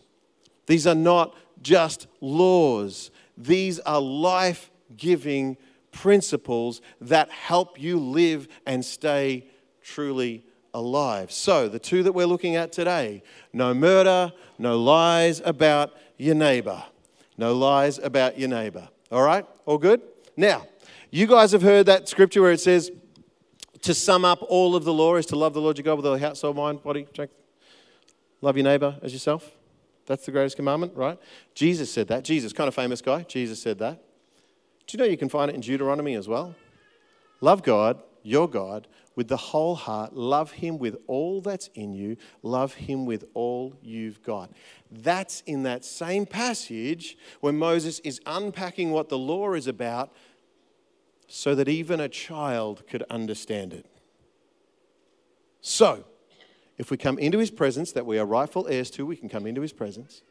these 0.67 0.87
are 0.87 0.95
not 0.95 1.35
just 1.61 2.07
laws, 2.23 3.11
these 3.37 3.81
are 3.81 4.01
life 4.01 4.71
giving 4.97 5.59
principles 5.93 6.81
that 7.03 7.31
help 7.31 7.81
you 7.81 7.99
live 7.99 8.49
and 8.67 8.83
stay 8.83 9.47
truly 9.85 10.43
alive. 10.73 11.31
So, 11.31 11.69
the 11.69 11.79
two 11.79 12.03
that 12.03 12.13
we're 12.13 12.27
looking 12.27 12.57
at 12.57 12.73
today 12.73 13.23
no 13.53 13.73
murder, 13.73 14.33
no 14.59 14.81
lies 14.81 15.41
about 15.45 15.93
your 16.19 16.35
neighbor. 16.35 16.83
No 17.39 17.55
lies 17.55 17.99
about 17.99 18.39
your 18.39 18.49
neighbor. 18.49 18.89
All 19.13 19.23
right? 19.23 19.47
All 19.67 19.79
good? 19.79 20.03
Now, 20.37 20.67
you 21.11 21.27
guys 21.27 21.53
have 21.53 21.63
heard 21.63 21.87
that 21.87 22.09
scripture 22.09 22.43
where 22.43 22.53
it 22.53 22.61
says, 22.61 22.91
to 23.83 23.93
sum 23.93 24.25
up 24.25 24.43
all 24.49 24.75
of 24.75 24.85
the 24.85 24.93
law 24.93 25.17
is 25.17 25.27
to 25.27 25.37
love 25.37 25.53
the 25.53 25.61
Lord 25.61 25.77
your 25.77 25.85
God 25.85 25.97
with 25.97 26.07
all 26.07 26.13
your 26.13 26.27
heart, 26.27 26.39
soul, 26.39 26.55
mind, 26.55 26.83
body, 26.83 27.07
strength. 27.13 27.35
Love 28.41 28.57
your 28.57 28.65
neighbor 28.65 28.97
as 29.03 29.13
yourself. 29.13 29.51
That's 30.07 30.25
the 30.25 30.33
greatest 30.33 30.57
commandment, 30.57 30.95
right? 30.97 31.19
Jesus 31.55 31.93
said 31.93 32.09
that. 32.09 32.25
Jesus, 32.25 32.53
kind 32.53 32.69
of 32.69 32.75
famous 32.75 33.03
guy. 33.03 33.23
Jesus 33.23 33.61
said 33.61 33.79
that. 33.81 34.03
Do 34.87 34.97
you 34.97 35.05
know 35.05 35.11
you 35.11 35.17
can 35.17 35.29
find 35.29 35.51
it 35.51 35.55
in 35.55 35.61
Deuteronomy 35.61 36.15
as 36.15 36.29
well? 36.29 36.55
Love 37.41 37.63
God, 37.63 38.01
your 38.23 38.49
God, 38.49 38.87
with 39.17 39.29
the 39.29 39.37
whole 39.37 39.75
heart. 39.75 40.15
Love 40.15 40.53
Him 40.53 40.79
with 40.79 40.97
all 41.07 41.41
that's 41.41 41.69
in 41.75 41.93
you. 41.93 42.17
Love 42.43 42.75
Him 42.75 43.07
with 43.07 43.25
all 43.35 43.75
you've 43.83 44.23
got. 44.23 44.51
That's 44.91 45.43
in 45.43 45.63
that 45.65 45.85
same 45.85 46.27
passage 46.27 47.17
when 47.41 47.57
Moses 47.57 48.01
is 48.01 48.21
unpacking 48.27 48.91
what 48.91 49.09
the 49.09 49.19
law 49.19 49.53
is 49.55 49.67
about 49.67 50.13
so 51.27 51.55
that 51.55 51.69
even 51.69 52.01
a 52.01 52.09
child 52.09 52.87
could 52.87 53.03
understand 53.11 53.73
it. 53.73 53.87
So, 55.61 56.05
if 56.77 56.91
we 56.91 56.97
come 56.97 57.19
into 57.19 57.39
His 57.39 57.51
presence, 57.51 57.93
that 57.93 58.05
we 58.05 58.19
are 58.19 58.27
rightful 58.27 58.67
heirs 58.69 58.91
to, 58.93 59.07
we 59.07 59.17
can 59.17 59.29
come 59.29 59.47
into 59.47 59.61
His 59.61 59.73
presence. 59.73 60.23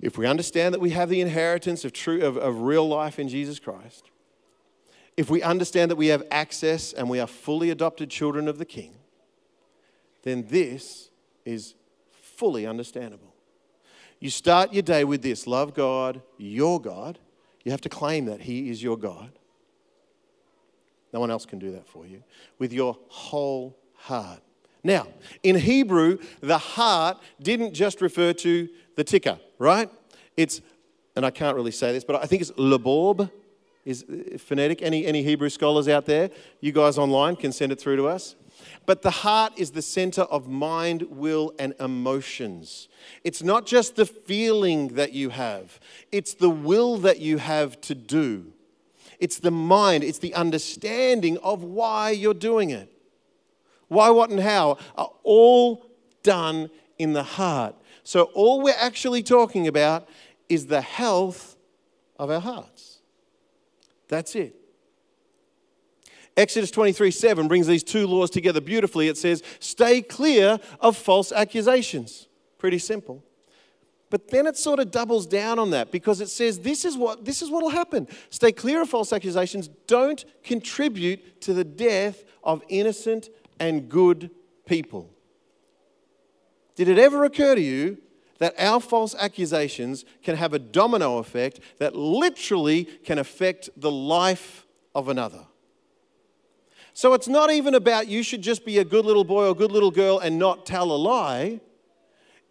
If 0.00 0.16
we 0.16 0.26
understand 0.26 0.74
that 0.74 0.80
we 0.80 0.90
have 0.90 1.08
the 1.08 1.20
inheritance 1.20 1.84
of, 1.84 1.92
true, 1.92 2.22
of, 2.22 2.36
of 2.36 2.62
real 2.62 2.88
life 2.88 3.18
in 3.18 3.28
Jesus 3.28 3.58
Christ, 3.58 4.10
if 5.16 5.28
we 5.28 5.42
understand 5.42 5.90
that 5.90 5.96
we 5.96 6.08
have 6.08 6.24
access 6.30 6.92
and 6.92 7.08
we 7.08 7.20
are 7.20 7.26
fully 7.26 7.70
adopted 7.70 8.10
children 8.10 8.48
of 8.48 8.58
the 8.58 8.64
King, 8.64 8.94
then 10.22 10.46
this 10.48 11.10
is 11.44 11.74
fully 12.10 12.66
understandable. 12.66 13.34
You 14.20 14.30
start 14.30 14.72
your 14.72 14.82
day 14.82 15.04
with 15.04 15.22
this 15.22 15.46
love 15.46 15.74
God, 15.74 16.22
your 16.38 16.80
God. 16.80 17.18
You 17.64 17.72
have 17.72 17.80
to 17.82 17.88
claim 17.88 18.26
that 18.26 18.42
He 18.42 18.70
is 18.70 18.82
your 18.82 18.96
God. 18.96 19.32
No 21.12 21.20
one 21.20 21.30
else 21.30 21.44
can 21.44 21.58
do 21.58 21.72
that 21.72 21.86
for 21.86 22.06
you. 22.06 22.22
With 22.58 22.72
your 22.72 22.96
whole 23.08 23.76
heart. 23.94 24.40
Now, 24.84 25.08
in 25.42 25.56
Hebrew, 25.56 26.18
the 26.40 26.58
heart 26.58 27.18
didn't 27.40 27.74
just 27.74 28.00
refer 28.00 28.32
to 28.34 28.68
the 28.96 29.04
ticker, 29.04 29.38
right? 29.58 29.90
It's, 30.36 30.60
and 31.14 31.26
I 31.26 31.30
can't 31.30 31.54
really 31.54 31.70
say 31.70 31.92
this, 31.92 32.02
but 32.04 32.16
I 32.16 32.26
think 32.26 32.42
it's 32.42 32.50
laborb 32.52 33.30
is 33.84 34.04
uh, 34.04 34.38
phonetic. 34.38 34.82
Any, 34.82 35.06
any 35.06 35.22
Hebrew 35.22 35.48
scholars 35.48 35.88
out 35.88 36.06
there? 36.06 36.30
You 36.60 36.72
guys 36.72 36.98
online 36.98 37.36
can 37.36 37.52
send 37.52 37.72
it 37.72 37.80
through 37.80 37.96
to 37.96 38.08
us. 38.08 38.36
But 38.86 39.02
the 39.02 39.10
heart 39.10 39.52
is 39.56 39.72
the 39.72 39.82
center 39.82 40.22
of 40.22 40.48
mind, 40.48 41.02
will, 41.02 41.52
and 41.58 41.74
emotions. 41.80 42.88
It's 43.24 43.42
not 43.42 43.66
just 43.66 43.96
the 43.96 44.06
feeling 44.06 44.88
that 44.88 45.12
you 45.12 45.30
have, 45.30 45.80
it's 46.10 46.34
the 46.34 46.50
will 46.50 46.96
that 46.98 47.20
you 47.20 47.38
have 47.38 47.80
to 47.82 47.94
do. 47.94 48.52
It's 49.18 49.38
the 49.38 49.52
mind, 49.52 50.02
it's 50.02 50.18
the 50.18 50.34
understanding 50.34 51.38
of 51.38 51.62
why 51.62 52.10
you're 52.10 52.34
doing 52.34 52.70
it. 52.70 52.92
Why, 53.86 54.10
what, 54.10 54.30
and 54.30 54.40
how 54.40 54.78
are 54.96 55.10
all 55.22 55.86
done 56.24 56.70
in 56.98 57.12
the 57.12 57.22
heart. 57.22 57.76
So, 58.04 58.24
all 58.34 58.62
we're 58.62 58.74
actually 58.76 59.22
talking 59.22 59.68
about 59.68 60.08
is 60.48 60.66
the 60.66 60.80
health 60.80 61.56
of 62.18 62.30
our 62.30 62.40
hearts. 62.40 62.91
That's 64.12 64.34
it. 64.34 64.54
Exodus 66.36 66.70
23 66.70 67.10
7 67.10 67.48
brings 67.48 67.66
these 67.66 67.82
two 67.82 68.06
laws 68.06 68.28
together 68.28 68.60
beautifully. 68.60 69.08
It 69.08 69.16
says, 69.16 69.42
Stay 69.58 70.02
clear 70.02 70.60
of 70.80 70.98
false 70.98 71.32
accusations. 71.32 72.28
Pretty 72.58 72.78
simple. 72.78 73.24
But 74.10 74.28
then 74.28 74.46
it 74.46 74.58
sort 74.58 74.80
of 74.80 74.90
doubles 74.90 75.26
down 75.26 75.58
on 75.58 75.70
that 75.70 75.90
because 75.90 76.20
it 76.20 76.28
says 76.28 76.58
this 76.58 76.84
is 76.84 76.94
what 76.94 77.24
this 77.24 77.40
is 77.40 77.50
what 77.50 77.62
will 77.62 77.70
happen. 77.70 78.06
Stay 78.28 78.52
clear 78.52 78.82
of 78.82 78.90
false 78.90 79.14
accusations. 79.14 79.68
Don't 79.86 80.26
contribute 80.44 81.40
to 81.40 81.54
the 81.54 81.64
death 81.64 82.22
of 82.44 82.62
innocent 82.68 83.30
and 83.58 83.88
good 83.88 84.30
people. 84.66 85.08
Did 86.74 86.88
it 86.88 86.98
ever 86.98 87.24
occur 87.24 87.54
to 87.54 87.62
you 87.62 87.96
that 88.42 88.54
our 88.58 88.80
false 88.80 89.14
accusations 89.14 90.04
can 90.24 90.34
have 90.34 90.52
a 90.52 90.58
domino 90.58 91.18
effect 91.18 91.60
that 91.78 91.94
literally 91.94 92.86
can 93.04 93.16
affect 93.16 93.70
the 93.76 93.90
life 93.90 94.66
of 94.96 95.08
another. 95.08 95.46
So 96.92 97.14
it's 97.14 97.28
not 97.28 97.52
even 97.52 97.76
about 97.76 98.08
you 98.08 98.24
should 98.24 98.42
just 98.42 98.64
be 98.64 98.78
a 98.78 98.84
good 98.84 99.04
little 99.04 99.22
boy 99.22 99.46
or 99.46 99.54
good 99.54 99.70
little 99.70 99.92
girl 99.92 100.18
and 100.18 100.40
not 100.40 100.66
tell 100.66 100.90
a 100.90 100.96
lie. 100.96 101.60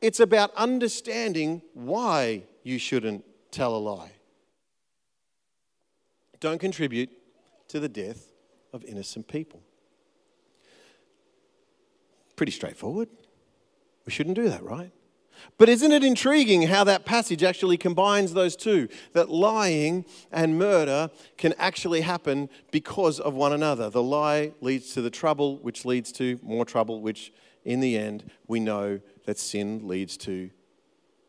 It's 0.02 0.22
about 0.22 0.56
understanding 0.56 1.62
why 1.74 2.44
you 2.64 2.80
shouldn't 2.80 3.26
tell 3.52 3.76
a 3.76 3.78
lie. 3.78 4.14
Don't 6.40 6.60
contribute 6.60 7.10
to 7.68 7.82
the 7.82 7.90
death 7.90 8.32
of 8.72 8.86
innocent 8.86 9.28
people. 9.28 9.62
Pretty 12.38 12.54
straightforward. 12.54 13.10
We 14.06 14.14
shouldn't 14.14 14.38
do 14.38 14.48
that, 14.48 14.64
right? 14.64 14.94
But 15.58 15.70
isn't 15.70 15.92
it 15.92 16.04
intriguing 16.04 16.64
how 16.64 16.84
that 16.86 17.06
passage 17.06 17.44
actually 17.44 17.78
combines 17.78 18.34
those 18.34 18.56
two? 18.56 18.88
That 19.14 19.30
lying 19.30 20.06
and 20.32 20.58
murder 20.58 21.10
can 21.38 21.54
actually 21.58 22.02
happen 22.02 22.50
because 22.72 23.20
of 23.20 23.34
one 23.34 23.54
another. 23.54 23.90
The 23.90 24.04
lie 24.04 24.54
leads 24.62 24.94
to 24.94 25.02
the 25.02 25.10
trouble, 25.10 25.58
which 25.58 25.86
leads 25.86 26.12
to 26.14 26.40
more 26.42 26.66
trouble, 26.66 27.02
which 27.02 27.32
in 27.64 27.80
the 27.80 27.98
end 27.98 28.30
we 28.48 28.60
know 28.60 29.00
that 29.26 29.38
sin 29.38 29.88
leads 29.88 30.18
to 30.18 30.50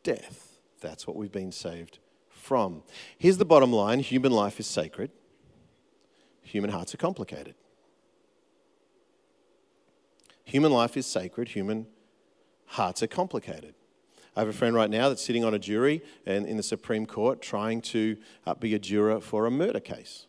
death. 0.02 0.58
That's 0.80 1.06
what 1.06 1.16
we've 1.16 1.32
been 1.32 1.52
saved 1.52 1.98
from. 2.28 2.82
Here's 3.18 3.38
the 3.38 3.44
bottom 3.44 3.72
line 3.72 4.00
human 4.00 4.32
life 4.32 4.58
is 4.58 4.66
sacred, 4.66 5.10
human 6.42 6.70
hearts 6.70 6.94
are 6.94 6.98
complicated. 6.98 7.54
Human 10.44 10.72
life 10.72 10.96
is 10.96 11.06
sacred, 11.06 11.48
human 11.48 11.86
hearts 12.66 13.02
are 13.02 13.06
complicated. 13.06 13.74
I 14.34 14.40
have 14.40 14.48
a 14.48 14.52
friend 14.52 14.74
right 14.74 14.88
now 14.88 15.08
that's 15.08 15.22
sitting 15.22 15.44
on 15.44 15.52
a 15.52 15.58
jury 15.58 16.02
and 16.24 16.46
in 16.46 16.56
the 16.56 16.62
Supreme 16.62 17.04
Court 17.04 17.42
trying 17.42 17.82
to 17.82 18.16
uh, 18.46 18.54
be 18.54 18.74
a 18.74 18.78
juror 18.78 19.20
for 19.20 19.44
a 19.44 19.50
murder 19.50 19.80
case. 19.80 20.26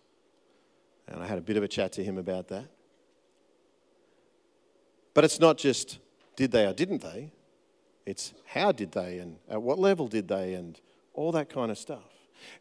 And 1.08 1.24
I 1.24 1.28
had 1.28 1.38
a 1.38 1.42
bit 1.42 1.56
of 1.56 1.64
a 1.64 1.68
chat 1.68 1.94
to 1.94 2.04
him 2.04 2.18
about 2.18 2.50
that. 2.50 2.66
But 5.14 5.24
it's 5.24 5.40
not 5.40 5.58
just 5.58 6.00
did 6.36 6.52
they 6.52 6.66
or 6.66 6.74
didn't 6.74 7.02
they, 7.02 7.32
it's 8.06 8.34
how 8.46 8.74
did 8.74 8.92
they 8.92 9.20
and 9.20 9.38
at 9.50 9.62
what 9.62 9.80
level 9.80 10.08
did 10.08 10.28
they 10.28 10.54
and 10.54 10.80
all 11.14 11.32
that 11.32 11.50
kind 11.50 11.72
of 11.72 11.78
stuff. 11.78 12.04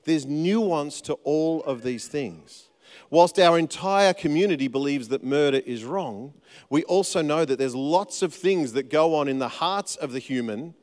There's 0.04 0.26
nuance 0.26 1.00
to 1.02 1.14
all 1.24 1.64
of 1.64 1.82
these 1.82 2.06
things. 2.06 2.68
Whilst 3.10 3.38
our 3.38 3.58
entire 3.58 4.12
community 4.12 4.68
believes 4.68 5.08
that 5.08 5.24
murder 5.24 5.60
is 5.64 5.82
wrong, 5.82 6.34
we 6.70 6.84
also 6.84 7.22
know 7.22 7.44
that 7.44 7.58
there's 7.58 7.74
lots 7.74 8.22
of 8.22 8.34
things 8.34 8.74
that 8.74 8.90
go 8.90 9.14
on 9.14 9.28
in 9.28 9.38
the 9.38 9.48
hearts 9.48 9.96
of 9.96 10.12
the 10.12 10.18
human 10.18 10.74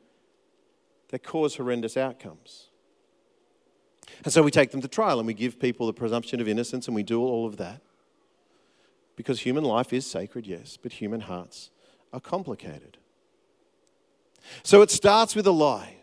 that 1.10 1.24
cause 1.24 1.56
horrendous 1.56 1.98
outcomes. 1.98 2.68
And 4.24 4.34
so 4.34 4.42
we 4.42 4.52
take 4.52 4.72
them 4.72 4.82
to 4.82 4.88
trial 4.88 5.20
and 5.20 5.28
we 5.28 5.34
give 5.34 5.60
people 5.60 5.88
the 5.88 5.94
presumption 5.94 6.42
of 6.42 6.48
innocence 6.48 6.88
and 6.88 6.96
we 6.96 7.04
do 7.04 7.22
all 7.22 7.46
of 7.46 7.58
that. 7.58 7.82
Because 9.16 9.42
human 9.42 9.64
life 9.64 9.92
is 9.92 10.06
sacred, 10.06 10.48
yes, 10.48 10.78
but 10.82 10.94
human 10.94 11.22
hearts 11.22 11.72
are 12.14 12.20
complicated. 12.20 12.98
So 14.64 14.82
it 14.82 14.90
starts 14.90 15.36
with 15.36 15.46
a 15.46 15.52
lie. 15.52 15.99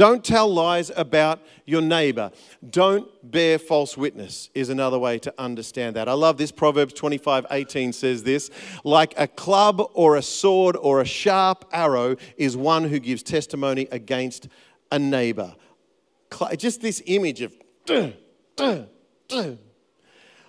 Don't 0.00 0.24
tell 0.24 0.50
lies 0.50 0.90
about 0.96 1.42
your 1.66 1.82
neighbor. 1.82 2.32
Don't 2.70 3.06
bear 3.30 3.58
false 3.58 3.98
witness 3.98 4.48
is 4.54 4.70
another 4.70 4.98
way 4.98 5.18
to 5.18 5.34
understand 5.36 5.96
that. 5.96 6.08
I 6.08 6.14
love 6.14 6.38
this. 6.38 6.50
Proverbs 6.50 6.94
25 6.94 7.44
18 7.50 7.92
says 7.92 8.22
this 8.22 8.50
like 8.82 9.12
a 9.18 9.28
club 9.28 9.82
or 9.92 10.16
a 10.16 10.22
sword 10.22 10.74
or 10.80 11.02
a 11.02 11.04
sharp 11.04 11.66
arrow 11.70 12.16
is 12.38 12.56
one 12.56 12.84
who 12.84 12.98
gives 12.98 13.22
testimony 13.22 13.88
against 13.92 14.48
a 14.90 14.98
neighbor. 14.98 15.54
Just 16.56 16.80
this 16.80 17.02
image 17.04 17.42
of. 17.42 17.54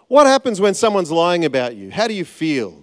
What 0.07 0.27
happens 0.27 0.61
when 0.61 0.75
someone's 0.75 1.11
lying 1.11 1.43
about 1.43 1.75
you? 1.75 1.91
How 1.91 2.07
do 2.07 2.13
you 2.13 2.23
feel? 2.23 2.81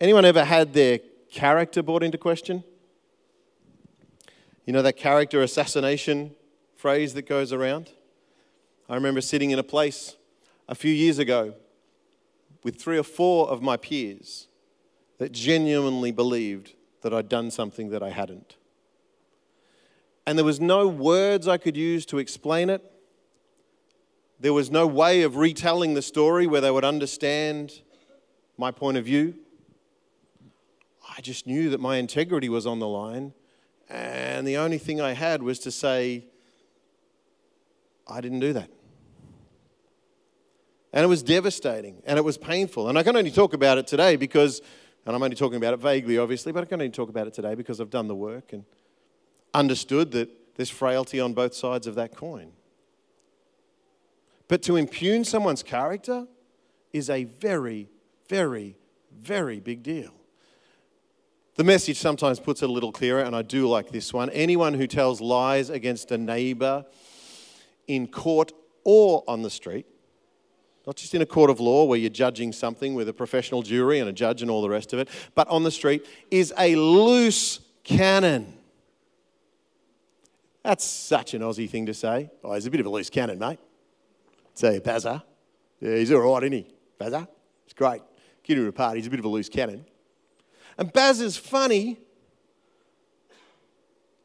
Anyone 0.00 0.24
ever 0.24 0.44
had 0.44 0.72
their 0.72 1.00
character 1.34 1.82
brought 1.82 2.02
into 2.02 2.16
question? 2.16 2.64
You 4.64 4.72
know 4.72 4.82
that 4.82 4.96
character 4.96 5.42
assassination 5.42 6.34
phrase 6.76 7.12
that 7.14 7.26
goes 7.26 7.52
around? 7.52 7.90
I 8.88 8.94
remember 8.94 9.20
sitting 9.20 9.50
in 9.50 9.58
a 9.58 9.64
place 9.64 10.16
a 10.68 10.74
few 10.74 10.92
years 10.92 11.18
ago 11.18 11.54
with 12.62 12.80
three 12.80 12.96
or 12.96 13.02
four 13.02 13.48
of 13.48 13.60
my 13.60 13.76
peers 13.76 14.46
that 15.18 15.32
genuinely 15.32 16.12
believed 16.12 16.74
that 17.02 17.12
I'd 17.12 17.28
done 17.28 17.50
something 17.50 17.90
that 17.90 18.02
I 18.02 18.10
hadn't. 18.10 18.56
And 20.26 20.38
there 20.38 20.44
was 20.44 20.60
no 20.60 20.86
words 20.88 21.48
I 21.48 21.58
could 21.58 21.76
use 21.76 22.06
to 22.06 22.18
explain 22.18 22.70
it. 22.70 22.82
There 24.40 24.52
was 24.52 24.70
no 24.70 24.86
way 24.86 25.22
of 25.22 25.36
retelling 25.36 25.94
the 25.94 26.02
story 26.02 26.46
where 26.46 26.60
they 26.60 26.70
would 26.70 26.84
understand 26.84 27.82
my 28.56 28.70
point 28.70 28.96
of 28.96 29.04
view. 29.04 29.34
I 31.16 31.20
just 31.20 31.46
knew 31.46 31.70
that 31.70 31.80
my 31.80 31.96
integrity 31.96 32.48
was 32.48 32.66
on 32.66 32.78
the 32.78 32.88
line, 32.88 33.32
and 33.88 34.46
the 34.46 34.56
only 34.56 34.78
thing 34.78 35.00
I 35.00 35.12
had 35.12 35.42
was 35.42 35.58
to 35.60 35.70
say, 35.70 36.24
I 38.06 38.20
didn't 38.20 38.40
do 38.40 38.52
that. 38.54 38.70
And 40.92 41.02
it 41.02 41.08
was 41.08 41.22
devastating 41.24 42.02
and 42.06 42.18
it 42.18 42.22
was 42.22 42.38
painful. 42.38 42.88
And 42.88 42.96
I 42.96 43.02
can 43.02 43.16
only 43.16 43.32
talk 43.32 43.52
about 43.52 43.78
it 43.78 43.86
today 43.86 44.14
because, 44.14 44.62
and 45.04 45.16
I'm 45.16 45.22
only 45.22 45.34
talking 45.34 45.56
about 45.56 45.74
it 45.74 45.80
vaguely, 45.80 46.18
obviously, 46.18 46.52
but 46.52 46.62
I 46.62 46.66
can 46.66 46.80
only 46.80 46.90
talk 46.90 47.08
about 47.08 47.26
it 47.26 47.34
today 47.34 47.56
because 47.56 47.80
I've 47.80 47.90
done 47.90 48.06
the 48.06 48.14
work 48.14 48.52
and 48.52 48.64
understood 49.52 50.12
that 50.12 50.30
there's 50.54 50.70
frailty 50.70 51.18
on 51.18 51.34
both 51.34 51.52
sides 51.54 51.88
of 51.88 51.96
that 51.96 52.16
coin. 52.16 52.52
But 54.46 54.62
to 54.62 54.76
impugn 54.76 55.24
someone's 55.24 55.64
character 55.64 56.28
is 56.92 57.10
a 57.10 57.24
very, 57.24 57.88
very, 58.28 58.76
very 59.20 59.58
big 59.58 59.82
deal. 59.82 60.12
The 61.56 61.64
message 61.64 61.98
sometimes 61.98 62.40
puts 62.40 62.62
it 62.62 62.68
a 62.68 62.72
little 62.72 62.90
clearer, 62.90 63.20
and 63.20 63.36
I 63.36 63.42
do 63.42 63.68
like 63.68 63.90
this 63.90 64.12
one. 64.12 64.28
Anyone 64.30 64.74
who 64.74 64.88
tells 64.88 65.20
lies 65.20 65.70
against 65.70 66.10
a 66.10 66.18
neighbor 66.18 66.84
in 67.86 68.08
court 68.08 68.52
or 68.82 69.22
on 69.28 69.42
the 69.42 69.50
street, 69.50 69.86
not 70.84 70.96
just 70.96 71.14
in 71.14 71.22
a 71.22 71.26
court 71.26 71.50
of 71.50 71.60
law 71.60 71.84
where 71.84 71.98
you're 71.98 72.10
judging 72.10 72.52
something 72.52 72.94
with 72.94 73.08
a 73.08 73.12
professional 73.12 73.62
jury 73.62 74.00
and 74.00 74.08
a 74.08 74.12
judge 74.12 74.42
and 74.42 74.50
all 74.50 74.62
the 74.62 74.68
rest 74.68 74.92
of 74.92 74.98
it, 74.98 75.08
but 75.36 75.46
on 75.46 75.62
the 75.62 75.70
street, 75.70 76.04
is 76.28 76.52
a 76.58 76.74
loose 76.74 77.60
cannon. 77.84 78.58
That's 80.64 80.84
such 80.84 81.34
an 81.34 81.42
Aussie 81.42 81.70
thing 81.70 81.86
to 81.86 81.94
say. 81.94 82.30
Oh, 82.42 82.54
he's 82.54 82.66
a 82.66 82.70
bit 82.70 82.80
of 82.80 82.86
a 82.86 82.90
loose 82.90 83.10
cannon, 83.10 83.38
mate. 83.38 83.60
Say, 84.54 84.80
Bazza. 84.80 85.22
Yeah, 85.80 85.96
he's 85.96 86.10
all 86.10 86.18
right, 86.20 86.42
isn't 86.42 86.52
he? 86.52 86.66
Bazza? 86.98 87.28
It's 87.64 87.74
great. 87.74 88.02
Get 88.42 88.58
him 88.58 88.66
a 88.66 88.72
party. 88.72 88.98
He's 88.98 89.06
a 89.06 89.10
bit 89.10 89.20
of 89.20 89.24
a 89.24 89.28
loose 89.28 89.48
cannon. 89.48 89.84
And 90.76 90.92
Baz 90.92 91.20
is 91.20 91.36
funny 91.36 91.98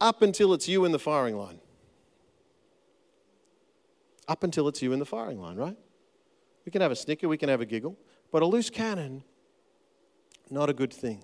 up 0.02 0.22
until 0.22 0.54
it's 0.54 0.68
you 0.68 0.86
in 0.86 0.92
the 0.92 1.00
firing 1.00 1.38
line. 1.38 1.60
Up 4.28 4.44
until 4.44 4.68
it's 4.68 4.82
you 4.82 4.94
in 4.94 5.00
the 5.00 5.06
firing 5.06 5.40
line, 5.40 5.58
right? 5.58 5.78
We 6.66 6.72
can 6.72 6.82
have 6.82 6.92
a 6.92 6.96
snicker, 6.96 7.28
we 7.28 7.38
can 7.38 7.50
have 7.50 7.62
a 7.62 7.66
giggle, 7.66 7.98
but 8.32 8.42
a 8.42 8.46
loose 8.46 8.70
cannon, 8.70 9.24
not 10.50 10.70
a 10.70 10.74
good 10.74 10.94
thing. 10.94 11.24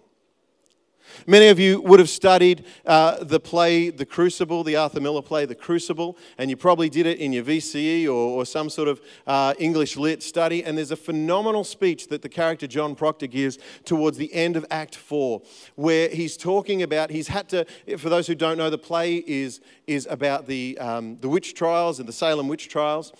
Many 1.28 1.48
of 1.48 1.60
you 1.60 1.82
would 1.82 2.00
have 2.00 2.10
studied 2.10 2.66
uh, 2.86 3.24
the 3.24 3.40
play 3.40 3.90
The 3.90 4.06
Crucible, 4.06 4.64
the 4.64 4.76
Arthur 4.76 5.00
Miller 5.00 5.22
play 5.22 5.46
The 5.46 5.56
Crucible, 5.56 6.18
and 6.38 6.50
you 6.50 6.58
probably 6.58 6.90
did 6.90 7.06
it 7.06 7.20
in 7.20 7.34
your 7.34 7.44
VCE 7.44 8.06
or, 8.06 8.10
or 8.10 8.46
some 8.46 8.70
sort 8.70 8.88
of 8.88 9.02
uh, 9.28 9.54
English 9.60 9.98
lit 9.98 10.22
study. 10.24 10.64
And 10.64 10.78
there's 10.78 10.92
a 10.92 10.96
phenomenal 10.96 11.64
speech 11.64 12.08
that 12.08 12.22
the 12.22 12.30
character 12.30 12.68
John 12.68 12.96
Proctor 12.96 13.28
gives 13.28 13.58
towards 13.84 14.18
the 14.18 14.34
end 14.34 14.56
of 14.56 14.66
Act 14.70 14.96
4, 14.96 15.42
where 15.76 16.10
he's 16.10 16.38
talking 16.38 16.82
about, 16.84 17.10
he's 17.10 17.28
had 17.28 17.50
to, 17.50 17.66
for 17.98 18.10
those 18.10 18.28
who 18.28 18.36
don't 18.36 18.58
know, 18.58 18.70
the 18.70 18.78
play 18.78 19.16
is, 19.16 19.62
is 19.88 20.08
about 20.10 20.48
the, 20.48 20.78
um, 20.80 21.18
the 21.22 21.30
witch 21.30 21.54
trials 21.54 22.00
and 22.00 22.08
the 22.08 22.14
Salem 22.14 22.48
witch 22.48 22.70
trials 22.70 23.14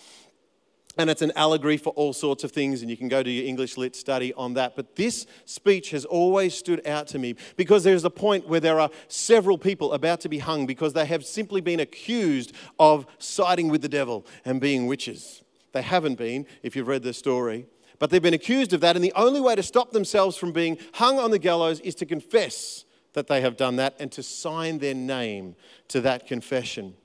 and 0.98 1.10
it's 1.10 1.22
an 1.22 1.32
allegory 1.36 1.78
for 1.78 1.90
all 1.92 2.14
sorts 2.14 2.44
of 2.44 2.52
things, 2.52 2.82
and 2.82 2.90
you 2.90 2.98
can 2.98 3.08
go 3.08 3.22
to 3.22 3.30
your 3.30 3.46
English 3.46 3.78
Lit 3.78 3.96
study 3.96 4.34
on 4.34 4.54
that. 4.54 4.76
But 4.76 4.96
this 4.96 5.28
speech 5.46 5.92
has 5.92 6.06
always 6.06 6.54
stood 6.54 6.86
out 6.88 7.08
to 7.08 7.20
me 7.20 7.36
because 7.58 7.84
there's 7.84 8.06
a 8.06 8.10
point 8.10 8.48
where 8.48 8.60
there 8.60 8.80
are 8.80 8.90
several 9.08 9.58
people 9.58 9.94
about 9.94 10.22
to 10.22 10.30
be 10.30 10.40
hung 10.40 10.66
because 10.66 10.94
they 10.94 11.06
have 11.06 11.26
simply 11.26 11.62
been 11.62 11.80
accused 11.80 12.54
of 12.80 13.06
siding 13.20 13.70
with 13.70 13.82
the 13.82 13.90
devil 13.90 14.26
and 14.46 14.62
being 14.62 14.88
witches. 14.88 15.44
They 15.74 15.82
haven't 15.82 16.16
been, 16.16 16.46
if 16.64 16.76
you've 16.76 16.88
read 16.88 17.04
the 17.04 17.14
story, 17.14 17.68
but 18.00 18.10
they've 18.10 18.22
been 18.22 18.34
accused 18.34 18.74
of 18.74 18.82
that, 18.82 18.96
and 18.96 19.04
the 19.04 19.14
only 19.14 19.42
way 19.42 19.56
to 19.56 19.64
stop 19.64 19.92
themselves 19.92 20.38
from 20.38 20.52
being 20.52 20.78
hung 20.94 21.20
on 21.20 21.32
the 21.32 21.40
gallows 21.40 21.80
is 21.82 21.96
to 21.96 22.06
confess 22.06 22.86
that 23.14 23.28
they 23.28 23.42
have 23.42 23.58
done 23.58 23.78
that 23.78 23.96
and 24.00 24.12
to 24.12 24.22
sign 24.22 24.80
their 24.80 24.94
name 24.94 25.56
to 25.88 26.02
that 26.02 26.28
confession. 26.28 26.96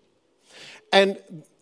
And 0.93 1.19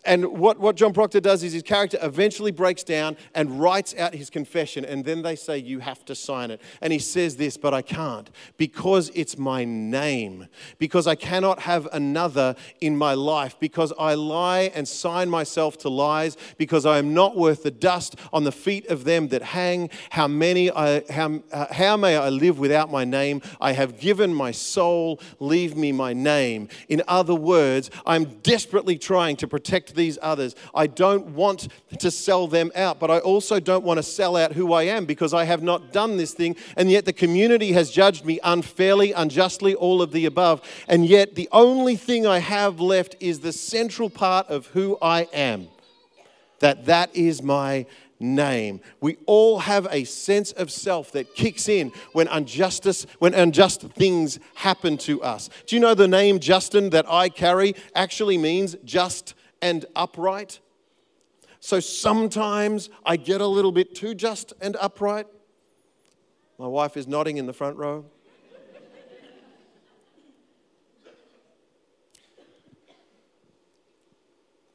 and 0.09 0.39
what, 0.39 0.59
what 0.59 0.75
John 0.75 0.95
Proctor 0.95 1.21
does 1.21 1.43
is 1.43 1.53
his 1.53 1.63
character 1.63 1.99
eventually 2.01 2.51
breaks 2.51 2.83
down 2.83 3.19
and 3.35 3.61
writes 3.61 3.95
out 3.95 4.15
his 4.15 4.31
confession, 4.31 4.87
and 4.87 5.05
then 5.05 5.21
they 5.21 5.37
say, 5.37 5.59
You 5.59 5.81
have 5.81 6.03
to 6.07 6.15
sign 6.15 6.51
it. 6.51 6.63
And 6.81 6.95
he 6.95 6.99
says 6.99 7.37
this, 7.37 7.59
but 7.59 7.75
I 7.75 7.83
can't 7.83 8.31
because 8.57 9.11
it's 9.15 9.37
my 9.37 9.67
name, 9.67 10.49
because 10.79 11.07
I 11.07 11.15
cannot 11.15 11.61
have 11.61 11.87
another 11.93 12.57
in 12.81 12.97
my 12.97 13.13
life, 13.13 13.61
because 13.61 13.93
I 13.99 14.15
lie 14.15 14.73
and 14.75 14.89
sign 14.89 15.29
myself 15.29 15.77
to 15.79 15.91
lies, 15.91 16.39
because 16.57 16.87
I 16.87 16.97
am 16.97 17.13
not 17.13 17.37
worth 17.37 17.63
the 17.63 17.71
dust 17.71 18.17
on 18.33 18.45
the 18.45 18.53
feet 18.53 18.87
of 18.87 19.05
them 19.05 19.29
that 19.29 19.43
hang. 19.43 19.91
How 20.09 20.27
many 20.27 20.71
I, 20.71 21.03
how, 21.11 21.43
uh, 21.53 21.67
how 21.71 21.99
may 21.99 22.17
I 22.17 22.31
live 22.31 22.59
without 22.59 22.91
my 22.91 23.05
name? 23.05 23.43
I 23.61 23.73
have 23.73 24.01
given 24.01 24.33
my 24.33 24.53
soul, 24.53 25.21
leave 25.39 25.77
me 25.77 25.93
my 25.93 26.15
name. 26.15 26.71
In 26.89 27.03
other 27.07 27.35
words, 27.35 27.91
I'm 28.07 28.25
desperately 28.41 28.97
trying 28.97 29.37
to 29.37 29.47
protect 29.47 29.98
these 29.99 30.19
others. 30.23 30.55
I 30.75 30.87
don't 30.87 31.27
want 31.35 31.69
to 31.99 32.11
sell 32.11 32.47
them 32.47 32.73
out, 32.75 32.99
but 32.99 33.11
I 33.11 33.19
also 33.19 33.61
don't 33.61 33.85
want 33.85 33.99
to 33.99 34.03
sell 34.03 34.35
out 34.35 34.53
who 34.53 34.73
I 34.73 34.85
am 34.85 35.05
because 35.05 35.35
I 35.35 35.45
have 35.45 35.63
not 35.63 35.93
done 35.93 36.17
this 36.17 36.33
thing. 36.33 36.57
And 36.79 36.91
yet 36.91 37.05
the 37.05 37.13
community 37.13 37.73
has 37.73 37.91
judged 37.91 38.25
me 38.25 38.41
unfairly, 38.43 39.13
unjustly, 39.13 39.75
all 39.75 40.01
of 40.01 40.13
the 40.13 40.25
above. 40.25 40.63
And 40.89 41.05
yet 41.05 41.35
the 41.35 41.51
only 41.53 41.97
thing 41.97 42.27
I 42.27 42.39
have 42.39 42.81
left 42.81 43.17
is 43.21 43.41
the 43.41 43.53
central 43.53 44.09
part 44.09 44.47
of 44.49 44.69
who 44.69 44.97
I 45.03 45.29
am. 45.35 45.69
That 46.61 46.87
that 46.87 47.15
is 47.15 47.43
my 47.43 47.87
name. 48.21 48.81
We 49.01 49.17
all 49.27 49.61
have 49.61 49.87
a 49.91 50.05
sense 50.05 50.53
of 50.53 50.71
self 50.71 51.13
that 51.13 51.35
kicks 51.35 51.69
in 51.69 51.93
when 52.13 52.29
injustice, 52.29 53.07
when 53.19 53.35
unjust 53.35 53.83
things 53.83 54.39
happen 54.55 54.99
to 54.99 55.23
us. 55.23 55.49
Do 55.67 55.77
you 55.77 55.81
know 55.81 55.95
the 55.95 56.09
name 56.09 56.39
Justin 56.39 56.91
that 56.91 57.11
I 57.11 57.29
carry 57.29 57.75
actually 57.95 58.39
means 58.39 58.77
just 58.85 59.35
and 59.61 59.85
upright. 59.97 60.61
So 61.61 61.81
sometimes 61.81 62.91
I 63.05 63.17
get 63.17 63.41
a 63.41 63.47
little 63.47 63.73
bit 63.73 63.95
too 63.95 64.15
just 64.15 64.53
and 64.61 64.77
upright. 64.77 65.27
My 66.59 66.67
wife 66.67 66.97
is 66.97 67.07
nodding 67.07 67.37
in 67.37 67.47
the 67.47 67.53
front 67.53 67.77
row. 67.77 68.05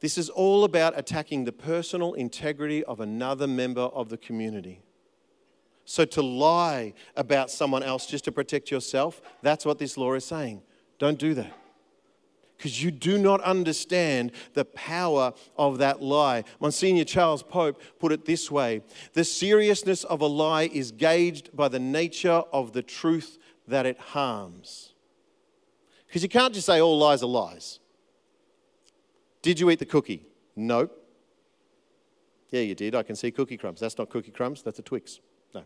This 0.00 0.18
is 0.18 0.28
all 0.28 0.64
about 0.64 0.98
attacking 0.98 1.44
the 1.44 1.52
personal 1.52 2.12
integrity 2.12 2.84
of 2.84 3.00
another 3.00 3.46
member 3.46 3.80
of 3.80 4.10
the 4.10 4.18
community. 4.18 4.82
So, 5.86 6.04
to 6.04 6.20
lie 6.20 6.92
about 7.16 7.50
someone 7.50 7.82
else 7.82 8.04
just 8.04 8.24
to 8.24 8.32
protect 8.32 8.70
yourself, 8.70 9.22
that's 9.40 9.64
what 9.64 9.78
this 9.78 9.96
law 9.96 10.12
is 10.12 10.24
saying. 10.26 10.62
Don't 10.98 11.18
do 11.18 11.32
that 11.34 11.63
because 12.56 12.82
you 12.82 12.90
do 12.90 13.18
not 13.18 13.40
understand 13.42 14.32
the 14.54 14.64
power 14.64 15.32
of 15.56 15.78
that 15.78 16.00
lie. 16.00 16.44
Monsignor 16.60 17.04
Charles 17.04 17.42
Pope 17.42 17.80
put 17.98 18.12
it 18.12 18.24
this 18.24 18.50
way 18.50 18.82
The 19.12 19.24
seriousness 19.24 20.04
of 20.04 20.20
a 20.20 20.26
lie 20.26 20.64
is 20.72 20.92
gauged 20.92 21.54
by 21.54 21.68
the 21.68 21.78
nature 21.78 22.42
of 22.52 22.72
the 22.72 22.82
truth 22.82 23.38
that 23.66 23.86
it 23.86 23.98
harms. 23.98 24.94
Because 26.06 26.22
you 26.22 26.28
can't 26.28 26.54
just 26.54 26.66
say 26.66 26.80
all 26.80 26.98
lies 26.98 27.22
are 27.22 27.26
lies. 27.26 27.80
Did 29.42 29.60
you 29.60 29.68
eat 29.70 29.78
the 29.78 29.86
cookie? 29.86 30.26
No. 30.56 30.88
Yeah, 32.50 32.60
you 32.60 32.74
did. 32.74 32.94
I 32.94 33.02
can 33.02 33.16
see 33.16 33.30
cookie 33.30 33.56
crumbs. 33.56 33.80
That's 33.80 33.98
not 33.98 34.10
cookie 34.10 34.30
crumbs, 34.30 34.62
that's 34.62 34.78
a 34.78 34.82
Twix. 34.82 35.18
No. 35.54 35.64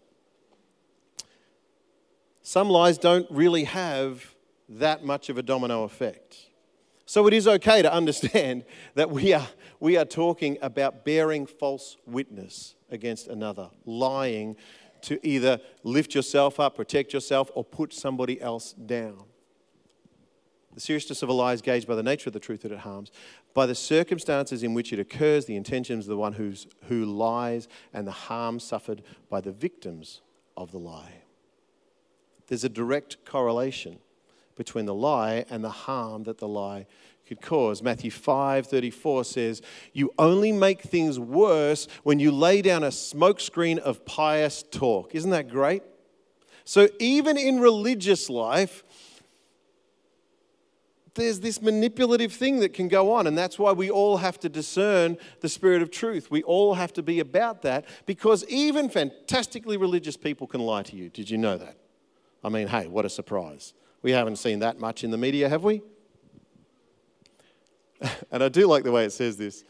Some 2.42 2.70
lies 2.70 2.96
don't 2.96 3.26
really 3.30 3.64
have 3.64 4.34
that 4.68 5.04
much 5.04 5.28
of 5.28 5.38
a 5.38 5.42
domino 5.42 5.84
effect. 5.84 6.47
So 7.08 7.26
it 7.26 7.32
is 7.32 7.48
okay 7.48 7.80
to 7.80 7.90
understand 7.90 8.66
that 8.94 9.10
we 9.10 9.32
are, 9.32 9.48
we 9.80 9.96
are 9.96 10.04
talking 10.04 10.58
about 10.60 11.06
bearing 11.06 11.46
false 11.46 11.96
witness 12.06 12.74
against 12.90 13.28
another, 13.28 13.70
lying 13.86 14.56
to 15.02 15.18
either 15.26 15.58
lift 15.82 16.14
yourself 16.14 16.60
up, 16.60 16.76
protect 16.76 17.14
yourself, 17.14 17.50
or 17.54 17.64
put 17.64 17.94
somebody 17.94 18.38
else 18.42 18.74
down. 18.74 19.24
The 20.74 20.82
seriousness 20.82 21.22
of 21.22 21.30
a 21.30 21.32
lie 21.32 21.54
is 21.54 21.62
gauged 21.62 21.88
by 21.88 21.94
the 21.94 22.02
nature 22.02 22.28
of 22.28 22.34
the 22.34 22.40
truth 22.40 22.60
that 22.60 22.72
it 22.72 22.80
harms, 22.80 23.10
by 23.54 23.64
the 23.64 23.74
circumstances 23.74 24.62
in 24.62 24.74
which 24.74 24.92
it 24.92 24.98
occurs, 24.98 25.46
the 25.46 25.56
intentions 25.56 26.04
of 26.04 26.10
the 26.10 26.18
one 26.18 26.34
who's, 26.34 26.66
who 26.88 27.06
lies, 27.06 27.68
and 27.94 28.06
the 28.06 28.12
harm 28.12 28.60
suffered 28.60 29.02
by 29.30 29.40
the 29.40 29.50
victims 29.50 30.20
of 30.58 30.72
the 30.72 30.78
lie. 30.78 31.22
There's 32.48 32.64
a 32.64 32.68
direct 32.68 33.24
correlation 33.24 33.98
between 34.58 34.84
the 34.84 34.94
lie 34.94 35.46
and 35.48 35.64
the 35.64 35.70
harm 35.70 36.24
that 36.24 36.36
the 36.36 36.48
lie 36.48 36.86
could 37.26 37.40
cause. 37.40 37.82
Matthew 37.82 38.10
5:34 38.10 39.24
says, 39.24 39.62
"You 39.94 40.12
only 40.18 40.52
make 40.52 40.82
things 40.82 41.18
worse 41.18 41.86
when 42.02 42.18
you 42.18 42.30
lay 42.30 42.60
down 42.60 42.82
a 42.82 42.88
smokescreen 42.88 43.78
of 43.78 44.04
pious 44.04 44.62
talk." 44.70 45.14
Isn't 45.14 45.30
that 45.30 45.48
great? 45.48 45.82
So 46.64 46.88
even 46.98 47.38
in 47.38 47.60
religious 47.60 48.28
life, 48.28 48.82
there's 51.14 51.40
this 51.40 51.60
manipulative 51.60 52.32
thing 52.32 52.60
that 52.60 52.72
can 52.72 52.88
go 52.88 53.12
on, 53.12 53.26
and 53.26 53.36
that's 53.36 53.58
why 53.58 53.72
we 53.72 53.90
all 53.90 54.18
have 54.18 54.38
to 54.40 54.48
discern 54.48 55.18
the 55.40 55.48
spirit 55.48 55.82
of 55.82 55.90
truth. 55.90 56.30
We 56.30 56.42
all 56.42 56.74
have 56.74 56.92
to 56.94 57.02
be 57.02 57.20
about 57.20 57.62
that 57.62 57.84
because 58.06 58.44
even 58.46 58.88
fantastically 58.88 59.76
religious 59.76 60.16
people 60.16 60.46
can 60.46 60.60
lie 60.60 60.84
to 60.84 60.96
you. 60.96 61.10
Did 61.10 61.28
you 61.28 61.36
know 61.36 61.58
that? 61.58 61.76
I 62.42 62.48
mean, 62.48 62.68
hey, 62.68 62.86
what 62.86 63.04
a 63.04 63.10
surprise. 63.10 63.74
We 64.02 64.12
haven't 64.12 64.36
seen 64.36 64.60
that 64.60 64.78
much 64.78 65.04
in 65.04 65.10
the 65.10 65.18
media, 65.18 65.48
have 65.48 65.64
we? 65.64 65.82
and 68.30 68.42
I 68.42 68.48
do 68.48 68.66
like 68.66 68.84
the 68.84 68.92
way 68.92 69.04
it 69.04 69.12
says 69.12 69.36
this. 69.36 69.64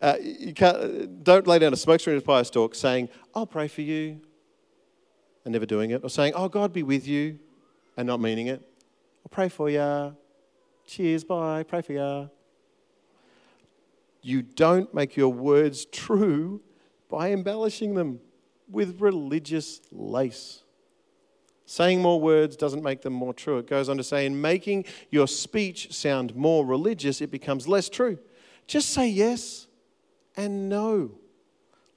Uh, 0.00 0.16
you 0.20 0.52
can't, 0.52 1.22
don't 1.22 1.46
lay 1.46 1.58
down 1.58 1.72
a 1.72 1.76
smoke 1.76 2.00
screen 2.00 2.16
of 2.16 2.24
pious 2.24 2.50
talk 2.50 2.74
saying, 2.74 3.08
I'll 3.34 3.46
pray 3.46 3.68
for 3.68 3.82
you, 3.82 4.20
and 5.44 5.52
never 5.52 5.66
doing 5.66 5.90
it, 5.90 6.02
or 6.02 6.10
saying, 6.10 6.32
Oh, 6.34 6.48
God 6.48 6.72
be 6.72 6.82
with 6.82 7.06
you, 7.06 7.38
and 7.96 8.06
not 8.06 8.20
meaning 8.20 8.48
it. 8.48 8.60
I'll 8.60 9.30
pray 9.30 9.48
for 9.48 9.70
you. 9.70 10.16
Cheers, 10.86 11.24
bye, 11.24 11.62
pray 11.62 11.82
for 11.82 11.92
you. 11.92 12.30
You 14.22 14.42
don't 14.42 14.92
make 14.94 15.16
your 15.16 15.32
words 15.32 15.84
true 15.84 16.62
by 17.08 17.32
embellishing 17.32 17.94
them 17.94 18.20
with 18.68 19.00
religious 19.00 19.80
lace. 19.90 20.61
Saying 21.64 22.02
more 22.02 22.20
words 22.20 22.56
doesn't 22.56 22.82
make 22.82 23.02
them 23.02 23.12
more 23.12 23.32
true. 23.32 23.58
It 23.58 23.66
goes 23.66 23.88
on 23.88 23.96
to 23.96 24.04
say, 24.04 24.26
in 24.26 24.40
making 24.40 24.84
your 25.10 25.28
speech 25.28 25.92
sound 25.92 26.34
more 26.34 26.66
religious, 26.66 27.20
it 27.20 27.30
becomes 27.30 27.68
less 27.68 27.88
true. 27.88 28.18
Just 28.66 28.90
say 28.90 29.08
yes 29.08 29.68
and 30.36 30.68
no. 30.68 31.12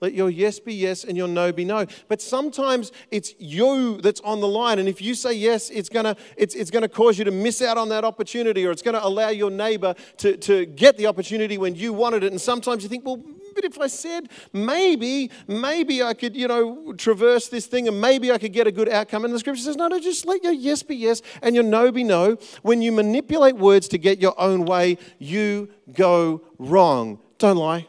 Let 0.02 0.14
your 0.14 0.30
yes 0.30 0.60
be 0.60 0.74
yes 0.74 1.04
and 1.04 1.18
your 1.18 1.28
no 1.28 1.52
be 1.52 1.64
no. 1.64 1.86
But 2.08 2.22
sometimes 2.22 2.92
it's 3.12 3.34
you 3.40 4.00
that's 4.02 4.20
on 4.22 4.42
the 4.42 4.48
line. 4.48 4.78
And 4.78 4.90
if 4.90 5.02
you 5.02 5.16
say 5.16 5.34
yes, 5.34 5.70
it's 5.70 5.90
going 5.90 6.04
to 6.04 6.16
it's, 6.36 6.54
it's 6.54 6.70
gonna 6.70 6.90
cause 6.90 7.18
you 7.18 7.24
to 7.26 7.32
miss 7.32 7.62
out 7.62 7.78
on 7.78 7.90
that 7.90 8.04
opportunity 8.04 8.66
or 8.66 8.72
it's 8.72 8.82
going 8.82 8.94
to 8.96 9.06
allow 9.06 9.30
your 9.30 9.50
neighbor 9.50 9.96
to, 10.18 10.36
to 10.38 10.66
get 10.66 10.98
the 10.98 11.08
opportunity 11.08 11.58
when 11.58 11.76
you 11.76 11.94
wanted 11.94 12.24
it. 12.24 12.32
And 12.32 12.42
sometimes 12.42 12.84
you 12.84 12.90
think, 12.90 13.06
well, 13.06 13.24
but 13.56 13.64
if 13.64 13.80
I 13.80 13.88
said 13.88 14.30
maybe, 14.54 15.32
maybe 15.48 16.04
I 16.04 16.14
could, 16.14 16.36
you 16.36 16.48
know, 16.48 16.94
traverse 16.94 17.48
this 17.48 17.66
thing 17.66 17.88
and 17.88 18.00
maybe 18.00 18.32
I 18.32 18.38
could 18.38 18.54
get 18.54 18.68
a 18.68 18.72
good 18.72 18.90
outcome. 18.90 19.26
And 19.26 19.34
the 19.34 19.40
scripture 19.40 19.64
says, 19.64 19.78
no, 19.78 19.88
no, 19.88 20.00
just 20.00 20.26
let 20.26 20.44
your 20.44 20.54
yes 20.54 20.84
be 20.84 20.96
yes 20.96 21.22
and 21.42 21.56
your 21.56 21.64
no 21.64 21.92
be 21.92 22.04
no. 22.04 22.38
When 22.62 22.82
you 22.82 22.92
manipulate 22.92 23.56
words 23.56 23.88
to 23.90 23.98
get 23.98 24.20
your 24.20 24.40
own 24.40 24.66
way, 24.66 24.98
you 25.18 25.70
go 25.94 26.42
wrong. 26.60 27.20
Don't 27.38 27.58
lie. 27.58 27.88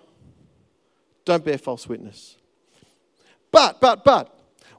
Don't 1.25 1.45
bear 1.45 1.59
false 1.59 1.89
witness. 1.89 2.37
But, 3.51 3.81
but, 3.81 4.05
but, 4.05 4.36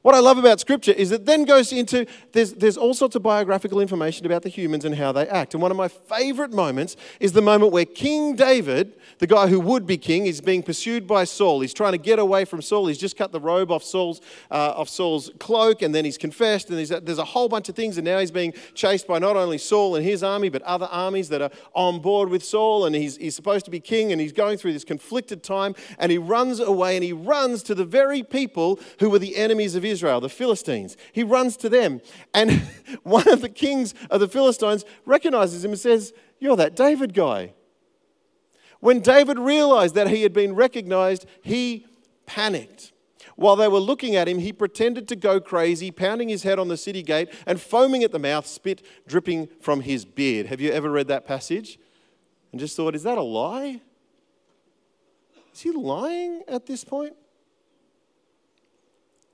what 0.08 0.16
I 0.16 0.20
love 0.20 0.38
about 0.38 0.62
Scripture 0.62 0.94
is 0.94 1.12
it 1.12 1.26
then 1.26 1.44
goes 1.44 1.74
into, 1.74 2.06
there's, 2.32 2.54
there's 2.54 2.78
all 2.78 2.94
sorts 2.94 3.18
of 3.18 3.24
biographical 3.24 3.82
information 3.82 4.26
about 4.26 4.42
the 4.42 4.48
humans 4.48 4.86
and 4.86 4.96
how 4.96 5.12
they 5.12 5.28
act. 5.28 5.54
And 5.54 5.62
one 5.62 5.70
of 5.70 5.76
my 5.76 5.90
favorite 5.90 6.54
moments 6.54 6.96
is 7.20 7.34
the 7.34 7.42
moment 7.42 7.74
where 7.74 7.84
King 7.84 8.34
David, 8.34 8.96
the 9.18 9.28
guy 9.28 9.48
who 9.48 9.60
would 9.60 9.86
be 9.86 9.98
king, 9.98 10.26
is 10.26 10.40
being 10.40 10.64
pursued 10.64 11.08
by 11.08 11.26
Saul. 11.26 11.60
He's 11.60 11.74
trying 11.74 11.92
to 11.92 11.98
get 11.98 12.20
away 12.20 12.46
from 12.46 12.62
Saul. 12.62 12.88
He's 12.88 12.98
just 12.98 13.18
cut 13.18 13.34
the 13.34 13.42
robe 13.42 13.70
off 13.70 13.84
Saul's, 13.84 14.22
uh, 14.50 14.76
off 14.78 14.88
Saul's 14.88 15.30
cloak, 15.40 15.82
and 15.82 15.94
then 15.94 16.06
he's 16.06 16.18
confessed, 16.18 16.70
and 16.70 16.80
there's 16.80 17.18
a 17.20 17.26
whole 17.26 17.50
bunch 17.50 17.68
of 17.68 17.76
things. 17.76 17.98
And 17.98 18.06
now 18.06 18.20
he's 18.20 18.32
being 18.32 18.54
chased 18.76 19.08
by 19.08 19.20
not 19.20 19.36
only 19.36 19.58
Saul 19.58 19.98
and 19.98 20.06
his 20.06 20.24
army, 20.24 20.48
but 20.48 20.62
other 20.62 20.88
armies 20.90 21.28
that 21.28 21.42
are 21.42 21.52
on 21.74 22.00
board 22.00 22.30
with 22.30 22.46
Saul. 22.46 22.86
And 22.86 22.96
he's, 22.96 23.18
he's 23.18 23.36
supposed 23.36 23.66
to 23.66 23.72
be 23.72 23.82
king, 23.82 24.14
and 24.14 24.22
he's 24.22 24.32
going 24.32 24.58
through 24.58 24.72
this 24.72 24.86
conflicted 24.86 25.44
time, 25.44 25.76
and 26.00 26.14
he 26.14 26.18
runs 26.18 26.62
away, 26.62 26.96
and 26.96 27.04
he 27.04 27.12
runs 27.12 27.62
to 27.64 27.76
the 27.76 27.84
very 27.84 28.24
people 28.24 28.80
who 29.02 29.10
were 29.10 29.20
the 29.20 29.36
enemies 29.36 29.76
of 29.76 29.84
Israel, 29.84 29.97
the 30.02 30.30
Philistines. 30.30 30.98
He 31.12 31.24
runs 31.24 31.58
to 31.58 31.70
them. 31.70 32.02
And 32.34 32.62
one 33.04 33.28
of 33.28 33.42
the 33.42 33.50
kings 33.50 33.94
of 34.10 34.20
the 34.20 34.28
Philistines 34.28 34.86
recognizes 35.06 35.64
him 35.64 35.72
and 35.72 35.80
says, 35.80 36.14
You're 36.40 36.56
that 36.58 36.76
David 36.76 37.14
guy. 37.14 37.54
When 38.80 39.00
David 39.00 39.40
realized 39.40 39.96
that 39.96 40.10
he 40.10 40.24
had 40.24 40.34
been 40.34 40.54
recognized, 40.54 41.26
he 41.42 41.88
panicked. 42.26 42.92
While 43.36 43.56
they 43.56 43.68
were 43.68 43.80
looking 43.80 44.16
at 44.16 44.28
him, 44.28 44.40
he 44.40 44.52
pretended 44.52 45.08
to 45.10 45.16
go 45.16 45.40
crazy, 45.40 45.92
pounding 45.92 46.30
his 46.30 46.44
head 46.44 46.58
on 46.58 46.68
the 46.68 46.78
city 46.78 47.04
gate 47.04 47.30
and 47.46 47.62
foaming 47.62 48.04
at 48.04 48.12
the 48.12 48.20
mouth, 48.20 48.48
spit 48.48 48.84
dripping 49.08 49.48
from 49.62 49.82
his 49.82 50.06
beard. 50.06 50.48
Have 50.48 50.60
you 50.60 50.72
ever 50.72 50.90
read 50.90 51.08
that 51.08 51.26
passage? 51.26 51.80
And 52.52 52.60
just 52.60 52.76
thought, 52.76 52.96
is 52.96 53.04
that 53.04 53.18
a 53.18 53.24
lie? 53.24 53.82
Is 55.54 55.62
he 55.62 55.72
lying 55.72 56.44
at 56.48 56.66
this 56.66 56.84
point? 56.84 57.16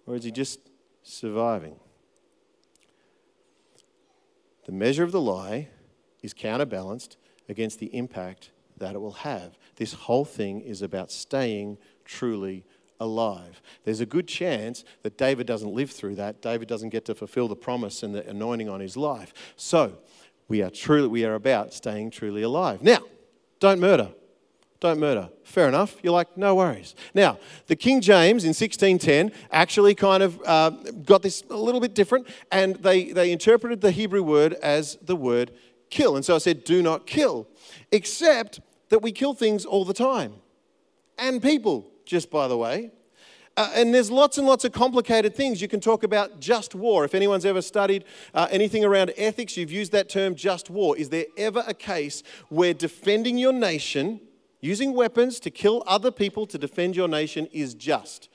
Or 0.06 0.16
is 0.16 0.24
he 0.24 0.32
just 0.32 0.60
surviving? 1.02 1.76
The 4.66 4.72
measure 4.72 5.04
of 5.04 5.12
the 5.12 5.22
lie 5.22 5.70
is 6.22 6.34
counterbalanced 6.34 7.18
against 7.50 7.80
the 7.80 7.96
impact 7.96 8.52
that 8.78 8.96
it 8.96 9.00
will 9.00 9.12
have. 9.12 9.58
This 9.76 9.94
whole 9.94 10.26
thing 10.26 10.62
is 10.62 10.82
about 10.82 11.12
staying 11.12 11.78
truly 12.06 12.66
alive. 13.00 13.62
There's 13.84 14.00
a 14.00 14.06
good 14.06 14.28
chance 14.28 14.84
that 15.04 15.18
David 15.18 15.46
doesn't 15.46 15.74
live 15.74 15.92
through 15.92 16.16
that. 16.16 16.42
David 16.42 16.68
doesn't 16.68 16.90
get 16.90 17.06
to 17.06 17.16
fulfill 17.16 17.48
the 17.48 17.56
promise 17.56 18.04
and 18.04 18.16
the 18.16 18.28
anointing 18.28 18.70
on 18.70 18.80
his 18.80 18.96
life. 18.96 19.34
So, 19.56 19.98
we 20.48 20.62
are 20.62 20.70
truly 20.70 21.08
we 21.08 21.26
are 21.26 21.36
about 21.36 21.74
staying 21.74 22.12
truly 22.12 22.42
alive. 22.42 22.82
Now, 22.82 23.00
don't 23.60 23.80
murder. 23.80 24.14
Don't 24.84 25.00
murder. 25.00 25.30
Fair 25.46 25.70
enough. 25.70 25.96
You're 26.04 26.12
like, 26.12 26.36
no 26.36 26.56
worries. 26.56 26.94
Now, 27.14 27.40
the 27.68 27.76
King 27.78 28.02
James 28.02 28.44
in 28.44 28.50
1610 28.50 29.32
actually 29.50 29.96
kind 29.96 30.22
of 30.22 30.42
uh, 30.46 30.72
got 31.06 31.22
this 31.22 31.42
a 31.50 31.56
little 31.56 31.80
bit 31.80 31.96
different, 31.96 32.28
and 32.52 32.76
they, 32.76 33.14
they 33.14 33.32
interpreted 33.32 33.80
the 33.80 33.92
Hebrew 33.92 34.22
word 34.22 34.56
as 34.56 34.98
the 35.02 35.16
word 35.16 35.52
kill. 35.90 36.18
And 36.18 36.26
so 36.26 36.36
I 36.36 36.40
said, 36.40 36.66
do 36.66 36.84
not 36.84 37.08
kill, 37.08 37.48
except 37.94 38.60
that 38.90 39.00
we 39.00 39.14
kill 39.14 39.34
things 39.34 39.64
all 39.64 39.86
the 39.86 39.94
time. 39.94 40.34
And 41.18 41.42
people, 41.42 41.90
just 42.06 42.30
by 42.30 42.50
the 42.50 42.58
way. 42.58 42.92
Uh, 43.56 43.72
and 43.76 43.94
there's 43.94 44.12
lots 44.12 44.38
and 44.38 44.46
lots 44.46 44.66
of 44.66 44.74
complicated 44.74 45.34
things. 45.34 45.62
You 45.62 45.70
can 45.70 45.80
talk 45.80 46.04
about 46.04 46.42
just 46.42 46.76
war. 46.76 47.06
If 47.06 47.16
anyone's 47.16 47.46
ever 47.46 47.62
studied 47.62 48.04
uh, 48.34 48.50
anything 48.52 48.84
around 48.84 49.14
ethics, 49.16 49.56
you've 49.56 49.72
used 49.72 49.94
that 49.94 50.10
term 50.10 50.36
just 50.36 50.70
war. 50.70 50.98
Is 50.98 51.08
there 51.08 51.28
ever 51.38 51.64
a 51.66 51.74
case 51.74 52.22
where 52.50 52.74
defending 52.74 53.38
your 53.38 53.54
nation 53.54 54.20
Using 54.64 54.94
weapons 54.94 55.42
to 55.42 55.52
kill 55.52 55.84
other 55.86 56.10
people 56.10 56.46
to 56.46 56.58
defend 56.58 56.96
your 56.96 57.10
nation 57.10 57.50
is 57.52 57.74
just. 57.74 58.30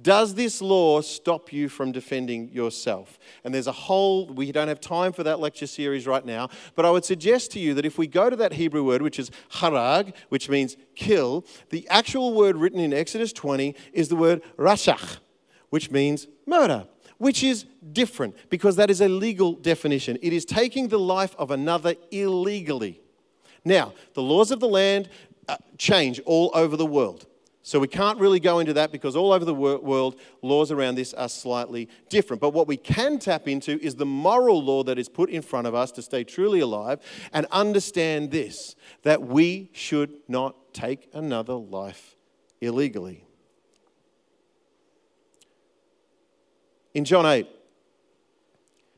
Does 0.00 0.32
this 0.32 0.62
law 0.62 1.02
stop 1.02 1.52
you 1.52 1.68
from 1.68 1.92
defending 1.92 2.48
yourself? 2.48 3.18
And 3.44 3.54
there's 3.54 3.66
a 3.66 3.72
whole, 3.72 4.26
we 4.26 4.52
don't 4.52 4.68
have 4.68 4.80
time 4.80 5.12
for 5.12 5.22
that 5.24 5.38
lecture 5.38 5.66
series 5.66 6.06
right 6.06 6.24
now, 6.24 6.48
but 6.76 6.86
I 6.86 6.90
would 6.90 7.04
suggest 7.04 7.50
to 7.50 7.58
you 7.58 7.74
that 7.74 7.84
if 7.84 7.98
we 7.98 8.06
go 8.06 8.30
to 8.30 8.36
that 8.36 8.54
Hebrew 8.54 8.84
word, 8.84 9.02
which 9.02 9.18
is 9.18 9.30
harag, 9.50 10.14
which 10.30 10.48
means 10.48 10.78
kill, 10.94 11.44
the 11.68 11.86
actual 11.90 12.32
word 12.32 12.56
written 12.56 12.80
in 12.80 12.94
Exodus 12.94 13.34
20 13.34 13.74
is 13.92 14.08
the 14.08 14.16
word 14.16 14.40
rashach, 14.56 15.18
which 15.68 15.90
means 15.90 16.26
murder, 16.46 16.88
which 17.18 17.44
is 17.44 17.66
different 17.92 18.34
because 18.48 18.76
that 18.76 18.88
is 18.88 19.02
a 19.02 19.08
legal 19.08 19.52
definition. 19.52 20.16
It 20.22 20.32
is 20.32 20.46
taking 20.46 20.88
the 20.88 20.98
life 20.98 21.36
of 21.38 21.50
another 21.50 21.96
illegally. 22.10 23.02
Now, 23.66 23.94
the 24.14 24.22
laws 24.22 24.52
of 24.52 24.60
the 24.60 24.68
land 24.68 25.08
Uh, 25.48 25.56
change 25.78 26.20
all 26.24 26.50
over 26.54 26.76
the 26.76 26.86
world. 26.86 27.26
So 27.66 27.80
we 27.80 27.88
can't 27.88 28.20
really 28.20 28.38
go 28.38 28.60
into 28.60 28.74
that 28.74 28.92
because 28.92 29.16
all 29.16 29.32
over 29.32 29.44
the 29.44 29.52
world, 29.52 30.20
laws 30.40 30.70
around 30.70 30.94
this 30.94 31.12
are 31.14 31.28
slightly 31.28 31.88
different. 32.08 32.40
But 32.40 32.50
what 32.50 32.68
we 32.68 32.76
can 32.76 33.18
tap 33.18 33.48
into 33.48 33.80
is 33.84 33.96
the 33.96 34.06
moral 34.06 34.62
law 34.62 34.84
that 34.84 35.00
is 35.00 35.08
put 35.08 35.30
in 35.30 35.42
front 35.42 35.66
of 35.66 35.74
us 35.74 35.90
to 35.92 36.02
stay 36.02 36.22
truly 36.22 36.60
alive 36.60 37.00
and 37.32 37.44
understand 37.50 38.30
this 38.30 38.76
that 39.02 39.20
we 39.20 39.68
should 39.72 40.14
not 40.28 40.74
take 40.74 41.08
another 41.12 41.54
life 41.54 42.14
illegally. 42.60 43.24
In 46.94 47.04
John 47.04 47.26
8, 47.26 47.48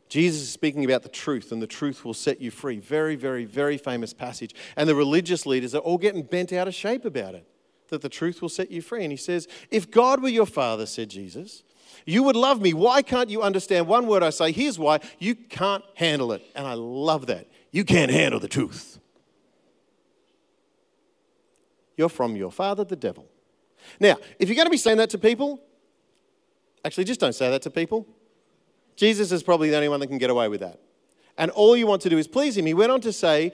Jesus 0.09 0.43
is 0.43 0.51
speaking 0.51 0.85
about 0.85 1.03
the 1.03 1.09
truth, 1.09 1.53
and 1.53 1.61
the 1.61 1.67
truth 1.67 2.05
will 2.05 2.15
set 2.15 2.41
you 2.41 2.51
free. 2.51 2.79
Very, 2.79 3.15
very, 3.15 3.45
very 3.45 3.77
famous 3.77 4.15
passage. 4.15 4.55
And 4.77 4.89
the 4.89 4.95
religious 4.95 5.45
leaders 5.45 5.75
are 5.75 5.81
all 5.81 5.99
getting 5.99 6.23
bent 6.23 6.53
out 6.53 6.67
of 6.67 6.75
shape 6.75 7.05
about 7.05 7.35
it, 7.35 7.47
that 7.89 8.01
the 8.01 8.09
truth 8.09 8.41
will 8.41 8.49
set 8.49 8.71
you 8.71 8.81
free. 8.81 9.03
And 9.03 9.13
he 9.13 9.17
says, 9.17 9.49
If 9.71 9.91
God 9.91 10.23
were 10.23 10.29
your 10.29 10.47
father, 10.47 10.87
said 10.87 11.11
Jesus, 11.11 11.63
you 12.07 12.23
would 12.23 12.37
love 12.37 12.61
me. 12.61 12.73
Why 12.73 13.03
can't 13.03 13.29
you 13.29 13.43
understand 13.43 13.87
one 13.87 14.07
word 14.07 14.23
I 14.23 14.31
say? 14.31 14.51
Here's 14.53 14.79
why 14.79 15.01
you 15.19 15.35
can't 15.35 15.85
handle 15.95 16.33
it. 16.33 16.43
And 16.55 16.67
I 16.67 16.75
love 16.75 17.27
that. 17.27 17.47
You 17.71 17.85
can't 17.85 18.11
handle 18.11 18.41
the 18.41 18.49
truth. 18.49 18.99
You're 21.97 22.09
from 22.09 22.37
your 22.37 22.53
father, 22.53 22.85
the 22.85 22.97
devil. 22.97 23.27
Now, 24.01 24.17
if 24.39 24.49
you're 24.49 24.57
going 24.57 24.67
to 24.67 24.71
be 24.71 24.77
saying 24.77 24.99
that 24.99 25.11
to 25.11 25.19
people, 25.19 25.61
actually, 26.85 27.05
just 27.05 27.21
don't 27.21 27.35
say 27.35 27.51
that 27.51 27.63
to 27.63 27.71
people 27.71 28.07
Jesus 28.99 29.31
is 29.31 29.45
probably 29.45 29.71
the 29.71 29.77
only 29.77 29.89
one 29.89 30.01
that 30.01 30.09
can 30.09 30.19
get 30.19 30.29
away 30.29 30.49
with 30.49 30.59
that. 30.59 30.81
And 31.39 31.53
all 31.53 31.77
you 31.77 31.87
want 31.87 32.03
to 32.03 32.11
do 32.11 32.19
is 32.19 32.27
please 32.27 32.57
him. 32.57 32.67
He 32.67 32.75
went 32.75 32.91
on 32.91 33.01
to 33.03 33.13
say, 33.13 33.53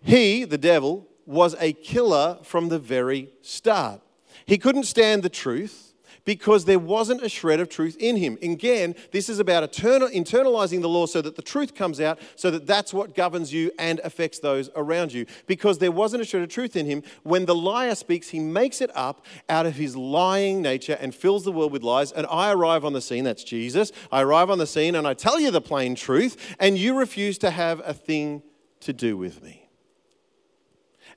He, 0.00 0.44
the 0.44 0.56
devil, 0.56 1.08
was 1.26 1.56
a 1.58 1.72
killer 1.72 2.38
from 2.44 2.68
the 2.68 2.78
very 2.78 3.32
start. 3.42 4.00
He 4.46 4.58
couldn't 4.58 4.84
stand 4.84 5.24
the 5.24 5.28
truth 5.28 5.91
because 6.24 6.64
there 6.64 6.78
wasn't 6.78 7.22
a 7.22 7.28
shred 7.28 7.60
of 7.60 7.68
truth 7.68 7.96
in 7.98 8.16
him. 8.16 8.38
Again, 8.42 8.94
this 9.10 9.28
is 9.28 9.38
about 9.38 9.70
internalizing 9.72 10.80
the 10.80 10.88
law 10.88 11.06
so 11.06 11.20
that 11.20 11.36
the 11.36 11.42
truth 11.42 11.74
comes 11.74 12.00
out, 12.00 12.18
so 12.36 12.50
that 12.50 12.66
that's 12.66 12.94
what 12.94 13.14
governs 13.14 13.52
you 13.52 13.70
and 13.78 14.00
affects 14.04 14.38
those 14.38 14.70
around 14.76 15.12
you. 15.12 15.26
Because 15.46 15.78
there 15.78 15.92
wasn't 15.92 16.22
a 16.22 16.24
shred 16.24 16.42
of 16.42 16.48
truth 16.48 16.76
in 16.76 16.86
him. 16.86 17.02
When 17.22 17.46
the 17.46 17.54
liar 17.54 17.94
speaks, 17.94 18.28
he 18.28 18.38
makes 18.38 18.80
it 18.80 18.90
up 18.94 19.24
out 19.48 19.66
of 19.66 19.76
his 19.76 19.96
lying 19.96 20.62
nature 20.62 20.96
and 21.00 21.14
fills 21.14 21.44
the 21.44 21.52
world 21.52 21.72
with 21.72 21.82
lies. 21.82 22.12
And 22.12 22.26
I 22.30 22.52
arrive 22.52 22.84
on 22.84 22.92
the 22.92 23.00
scene, 23.00 23.24
that's 23.24 23.44
Jesus. 23.44 23.92
I 24.10 24.22
arrive 24.22 24.50
on 24.50 24.58
the 24.58 24.66
scene 24.66 24.94
and 24.94 25.06
I 25.06 25.14
tell 25.14 25.40
you 25.40 25.50
the 25.50 25.60
plain 25.60 25.94
truth, 25.94 26.56
and 26.58 26.78
you 26.78 26.96
refuse 26.98 27.38
to 27.38 27.50
have 27.50 27.80
a 27.84 27.94
thing 27.94 28.42
to 28.80 28.92
do 28.92 29.16
with 29.16 29.42
me. 29.42 29.61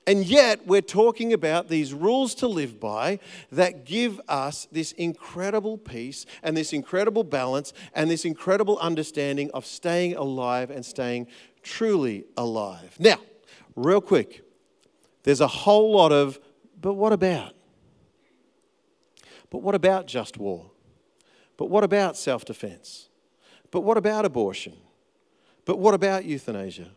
And 0.06 0.24
yet, 0.24 0.66
we're 0.66 0.82
talking 0.82 1.32
about 1.32 1.68
these 1.68 1.92
rules 1.92 2.36
to 2.36 2.46
live 2.46 2.78
by 2.78 3.18
that 3.50 3.84
give 3.84 4.20
us 4.28 4.68
this 4.70 4.92
incredible 4.92 5.76
peace 5.76 6.26
and 6.44 6.56
this 6.56 6.72
incredible 6.72 7.24
balance 7.24 7.72
and 7.92 8.08
this 8.08 8.24
incredible 8.24 8.78
understanding 8.78 9.50
of 9.52 9.66
staying 9.66 10.14
alive 10.14 10.70
and 10.70 10.86
staying 10.86 11.26
truly 11.64 12.24
alive. 12.36 12.94
Now, 13.00 13.18
real 13.74 14.00
quick, 14.00 14.44
there's 15.24 15.40
a 15.40 15.48
whole 15.48 15.92
lot 15.92 16.12
of, 16.12 16.38
but 16.80 16.94
what 16.94 17.12
about? 17.12 17.54
But 19.50 19.62
what 19.62 19.74
about 19.74 20.06
just 20.06 20.38
war? 20.38 20.70
But 21.56 21.66
what 21.68 21.82
about 21.82 22.16
self 22.16 22.44
defense? 22.44 23.08
But 23.72 23.80
what 23.80 23.96
about 23.96 24.24
abortion? 24.24 24.74
But 25.64 25.80
what 25.80 25.94
about 25.94 26.24
euthanasia? 26.24 26.90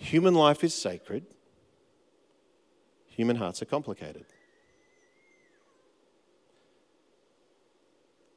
Human 0.00 0.34
life 0.34 0.64
is 0.64 0.74
sacred, 0.74 1.26
human 3.06 3.36
hearts 3.36 3.60
are 3.60 3.66
complicated. 3.66 4.24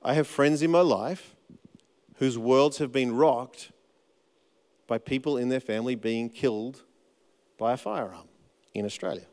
I 0.04 0.13
have 0.13 0.28
friends 0.28 0.62
in 0.62 0.69
my 0.69 0.82
life 0.82 1.38
whose 2.15 2.38
worlds 2.38 2.80
have 2.80 2.91
been 2.91 3.15
rocked 3.15 3.71
by 4.88 4.97
people 4.97 5.38
in 5.38 5.47
their 5.47 5.62
family 5.62 5.95
being 5.95 6.30
killed 6.30 6.84
by 7.58 7.71
a 7.71 7.78
firearm 7.78 8.28
in 8.73 8.86
Australia. 8.86 9.26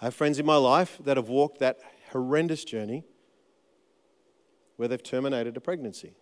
I 0.00 0.06
have 0.06 0.14
friends 0.14 0.38
in 0.38 0.46
my 0.46 0.56
life 0.56 0.98
that 1.04 1.18
have 1.18 1.28
walked 1.28 1.58
that 1.58 1.80
horrendous 2.12 2.64
journey 2.64 3.04
where 4.76 4.88
they've 4.88 5.02
terminated 5.02 5.54
a 5.58 5.60
pregnancy. 5.60 6.14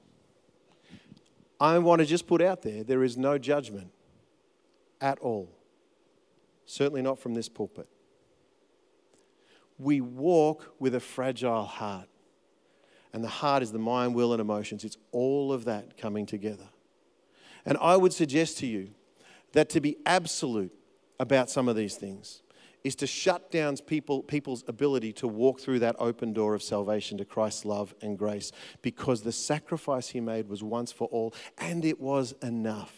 I 1.59 1.79
want 1.79 2.01
to 2.01 2.07
just 2.07 2.27
put 2.27 2.42
out 2.42 2.62
there 2.62 2.85
there 2.85 3.03
is 3.03 3.16
no 3.16 3.38
judgment 3.38 3.92
at 5.01 5.19
all. 5.21 5.51
Certainly 6.66 7.03
not 7.03 7.19
from 7.19 7.35
this 7.35 7.49
pulpit. 7.49 7.88
We 9.79 10.01
walk 10.01 10.75
with 10.79 10.95
a 10.95 11.01
fragile 11.01 11.64
heart. 11.64 12.09
And 13.12 13.23
the 13.25 13.29
heart 13.29 13.62
is 13.62 13.73
the 13.73 13.79
mind, 13.79 14.14
will, 14.14 14.33
and 14.33 14.40
emotions. 14.40 14.85
It's 14.85 14.99
all 15.12 15.53
of 15.53 15.64
that 15.64 15.97
coming 15.97 16.27
together. 16.27 16.69
And 17.64 17.79
I 17.81 17.97
would 17.97 18.12
suggest 18.12 18.59
to 18.59 18.66
you 18.66 18.90
that 19.53 19.69
to 19.71 19.81
be 19.81 19.97
absolute 20.05 20.73
about 21.19 21.49
some 21.49 21.69
of 21.69 21.77
these 21.77 21.97
things 21.97 22.42
is 22.87 22.94
to 22.94 23.07
shut 23.07 23.51
down 23.51 23.77
people, 23.79 24.22
people's 24.22 24.62
ability 24.68 25.12
to 25.12 25.27
walk 25.27 25.59
through 25.59 25.81
that 25.81 25.96
open 25.99 26.33
door 26.33 26.55
of 26.55 26.62
salvation 26.62 27.18
to 27.18 27.25
Christ's 27.25 27.64
love 27.64 27.92
and 28.01 28.16
grace 28.16 28.53
because 28.81 29.22
the 29.22 29.33
sacrifice 29.33 30.11
he 30.11 30.20
made 30.20 30.49
was 30.49 30.62
once 30.62 30.92
for 30.92 31.09
all 31.09 31.35
and 31.59 31.85
it 31.85 32.01
was 32.01 32.33
enough. 32.44 32.94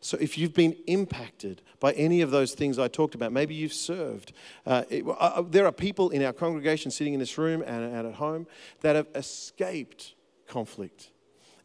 So, 0.00 0.16
if 0.20 0.38
you've 0.38 0.54
been 0.54 0.76
impacted 0.86 1.62
by 1.80 1.92
any 1.92 2.20
of 2.20 2.30
those 2.30 2.54
things 2.54 2.78
I 2.78 2.86
talked 2.86 3.16
about, 3.16 3.32
maybe 3.32 3.54
you've 3.54 3.72
served. 3.72 4.32
Uh, 4.64 4.84
it, 4.88 5.04
uh, 5.04 5.10
uh 5.10 5.42
there 5.42 5.66
are 5.66 5.72
people 5.72 6.10
in 6.10 6.22
our 6.22 6.32
congregation 6.32 6.92
sitting 6.92 7.14
in 7.14 7.20
this 7.20 7.38
room 7.38 7.62
and, 7.66 7.84
and 7.84 8.06
at 8.06 8.14
home 8.14 8.46
that 8.82 8.94
have 8.94 9.08
escaped 9.16 10.14
conflict 10.46 11.10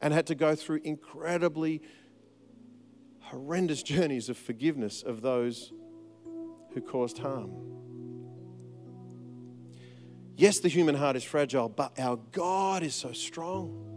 and 0.02 0.12
had 0.12 0.26
to 0.28 0.36
go 0.36 0.56
through 0.56 0.82
incredibly 0.84 1.84
horrendous 3.20 3.84
journeys 3.94 4.28
of 4.28 4.38
forgiveness 4.38 5.04
of 5.04 5.22
those 5.22 5.72
who 6.74 6.82
caused 6.82 7.18
harm. 7.18 7.52
Yes, 10.36 10.60
the 10.60 10.70
human 10.70 10.96
heart 10.96 11.16
is 11.16 11.24
fragile, 11.24 11.68
but 11.68 12.00
our 12.00 12.18
God 12.32 12.82
is 12.82 12.96
so 12.96 13.12
strong. 13.12 13.90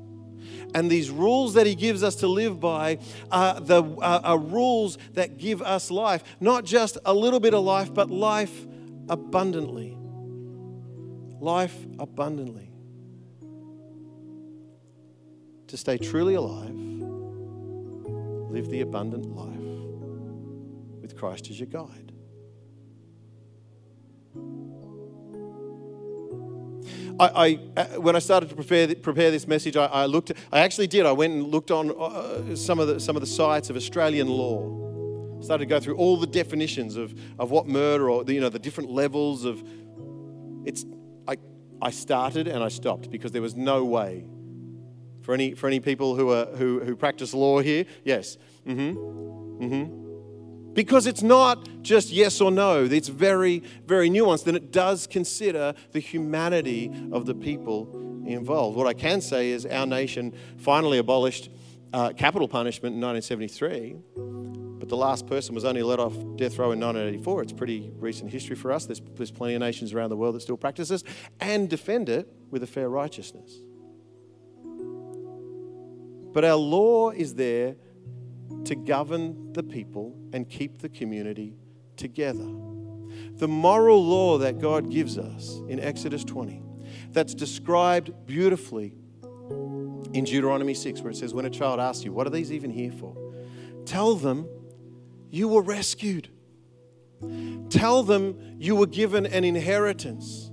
And 0.75 0.91
these 0.91 1.09
rules 1.11 1.55
that 1.55 1.67
He 1.67 1.75
gives 1.75 2.03
us 2.03 2.17
to 2.17 2.27
live 2.27 2.59
by 2.59 2.99
are, 3.31 3.61
the, 3.61 3.83
are, 3.83 4.21
are 4.25 4.39
rules 4.39 4.99
that 5.13 5.39
give 5.39 5.63
us 5.63 5.91
life. 5.91 6.25
Not 6.41 6.65
just 6.65 6.99
a 7.05 7.15
little 7.15 7.41
bit 7.41 7.55
of 7.55 7.65
life, 7.65 7.95
but 7.95 8.11
life 8.11 8.67
abundantly. 9.09 9.97
Life 11.41 11.77
abundantly. 11.99 12.71
To 15.69 15.77
stay 15.77 15.97
truly 15.97 16.35
alive, 16.35 16.75
live 18.51 18.69
the 18.69 18.81
abundant 18.83 19.35
life 19.35 19.49
with 21.01 21.17
Christ 21.17 21.51
as 21.51 21.59
your 21.59 21.69
guide. 21.69 22.12
I, 27.19 27.27
I, 27.27 27.59
uh, 27.77 28.01
when 28.01 28.17
I 28.17 28.19
started 28.19 28.49
to 28.49 28.55
prepare, 28.55 28.95
prepare 28.95 29.31
this 29.31 29.47
message, 29.47 29.77
I, 29.77 29.87
I, 29.87 30.07
looked. 30.07 30.33
I 30.53 30.61
actually 30.61 30.87
did. 30.87 31.07
I 31.07 31.13
went 31.13 31.33
and 31.35 31.49
looked 31.49 31.71
on 31.71 31.91
uh, 31.91 32.57
some 32.57 32.79
of 32.79 32.89
the 32.89 33.01
some 33.01 33.17
of 33.17 33.21
the 33.21 33.27
sites 33.27 33.71
of 33.71 33.77
Australian 33.77 34.29
law. 34.29 35.41
Started 35.43 35.65
to 35.65 35.69
go 35.69 35.81
through 35.81 35.97
all 35.97 36.17
the 36.17 36.27
definitions 36.27 36.97
of, 36.97 37.19
of 37.39 37.51
what 37.51 37.67
murder 37.67 38.09
or 38.09 38.25
the, 38.25 38.35
you 38.35 38.41
know 38.41 38.49
the 38.49 38.59
different 38.59 38.91
levels 38.91 39.45
of. 39.45 39.63
It's. 40.65 40.85
I 41.27 41.37
I 41.81 41.91
started 41.91 42.47
and 42.49 42.63
I 42.63 42.69
stopped 42.69 43.11
because 43.11 43.33
there 43.33 43.43
was 43.43 43.57
no 43.57 43.85
way. 43.85 44.25
For 45.23 45.35
any 45.35 45.55
for 45.55 45.67
any 45.67 45.81
people 45.81 46.17
who 46.17 46.31
are 46.31 46.47
who 46.47 46.81
who 46.81 46.97
practice 46.97 47.35
law 47.35 47.61
here, 47.61 47.85
yes. 48.05 48.39
Mm-hmm. 48.67 49.65
Mm-hmm 49.65 50.12
because 50.75 51.07
it's 51.07 51.23
not 51.23 51.69
just 51.83 52.11
yes 52.11 52.41
or 52.41 52.51
no, 52.51 52.85
it's 52.85 53.09
very, 53.09 53.63
very 53.87 54.09
nuanced, 54.09 54.47
and 54.47 54.57
it 54.57 54.73
does 54.73 55.07
consider 55.07 55.75
the 55.93 56.01
humanity 56.01 56.91
of 57.13 57.27
the 57.27 57.35
people 57.35 57.89
involved. 58.27 58.77
What 58.77 58.87
I 58.87 58.95
can 58.95 59.21
say 59.21 59.51
is 59.51 59.67
our 59.67 59.87
nation 59.87 60.33
finally 60.57 60.99
abolished 60.99 61.51
uh, 61.93 62.13
capital 62.17 62.49
punishment 62.49 62.95
in 62.95 63.01
1973, 63.01 63.97
but 64.79 64.89
the 64.89 64.97
last 64.97 65.27
person 65.27 65.55
was 65.55 65.65
only 65.65 65.83
let 65.83 66.01
off 66.01 66.15
death 66.37 66.59
row 66.59 66.73
in 66.73 66.81
1984. 66.81 67.43
It's 67.43 67.53
pretty 67.53 67.93
recent 67.97 68.31
history 68.31 68.57
for 68.57 68.73
us. 68.73 68.87
There's, 68.87 69.01
there's 69.15 69.31
plenty 69.31 69.55
of 69.55 69.61
nations 69.61 69.93
around 69.93 70.11
the 70.11 70.17
world 70.17 70.35
that 70.35 70.41
still 70.41 70.57
practice 70.57 70.89
this 70.89 71.05
and 71.41 71.69
defend 71.69 72.09
it 72.09 72.29
with 72.51 72.63
a 72.63 72.67
fair 72.67 72.89
righteousness. 72.89 73.61
But 76.33 76.47
our 76.47 76.57
law 76.57 77.11
is 77.11 77.35
there 77.35 77.77
to 78.65 78.75
govern 78.75 79.53
the 79.53 79.63
people 79.63 80.17
and 80.33 80.49
keep 80.49 80.79
the 80.79 80.89
community 80.89 81.57
together. 81.97 82.47
The 83.35 83.49
moral 83.49 84.05
law 84.05 84.39
that 84.39 84.59
God 84.59 84.91
gives 84.91 85.19
us 85.19 85.61
in 85.69 85.81
Exodus 85.81 86.25
20, 86.25 86.63
that's 87.11 87.35
described 87.35 88.13
beautifully 88.27 88.95
in 90.13 90.25
Deuteronomy 90.25 90.75
6, 90.75 91.01
where 91.01 91.11
it 91.11 91.17
says, 91.17 91.35
When 91.35 91.45
a 91.45 91.51
child 91.51 91.81
asks 91.81 92.05
you, 92.05 92.13
What 92.13 92.27
are 92.27 92.31
these 92.31 92.53
even 92.53 92.71
here 92.71 92.93
for? 92.93 93.17
Tell 93.85 94.15
them 94.15 94.49
you 95.31 95.49
were 95.49 95.63
rescued. 95.63 96.29
Tell 97.71 98.03
them 98.03 98.57
you 98.59 98.77
were 98.77 98.87
given 98.87 99.27
an 99.27 99.45
inheritance. 99.45 100.51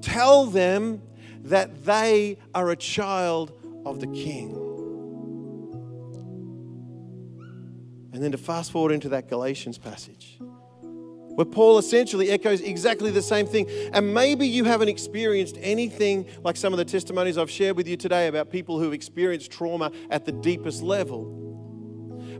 Tell 0.00 0.46
them 0.46 1.02
that 1.44 1.84
they 1.84 2.38
are 2.54 2.70
a 2.70 2.76
child 2.76 3.52
of 3.86 4.00
the 4.00 4.06
king. 4.06 4.67
And 8.18 8.24
then 8.24 8.32
to 8.32 8.38
fast 8.38 8.72
forward 8.72 8.90
into 8.90 9.10
that 9.10 9.28
Galatians 9.28 9.78
passage, 9.78 10.38
where 10.40 11.44
Paul 11.44 11.78
essentially 11.78 12.30
echoes 12.30 12.60
exactly 12.60 13.12
the 13.12 13.22
same 13.22 13.46
thing. 13.46 13.70
And 13.92 14.12
maybe 14.12 14.44
you 14.44 14.64
haven't 14.64 14.88
experienced 14.88 15.56
anything 15.60 16.26
like 16.42 16.56
some 16.56 16.72
of 16.72 16.78
the 16.78 16.84
testimonies 16.84 17.38
I've 17.38 17.48
shared 17.48 17.76
with 17.76 17.86
you 17.86 17.96
today 17.96 18.26
about 18.26 18.50
people 18.50 18.80
who've 18.80 18.92
experienced 18.92 19.52
trauma 19.52 19.92
at 20.10 20.24
the 20.24 20.32
deepest 20.32 20.82
level. 20.82 21.67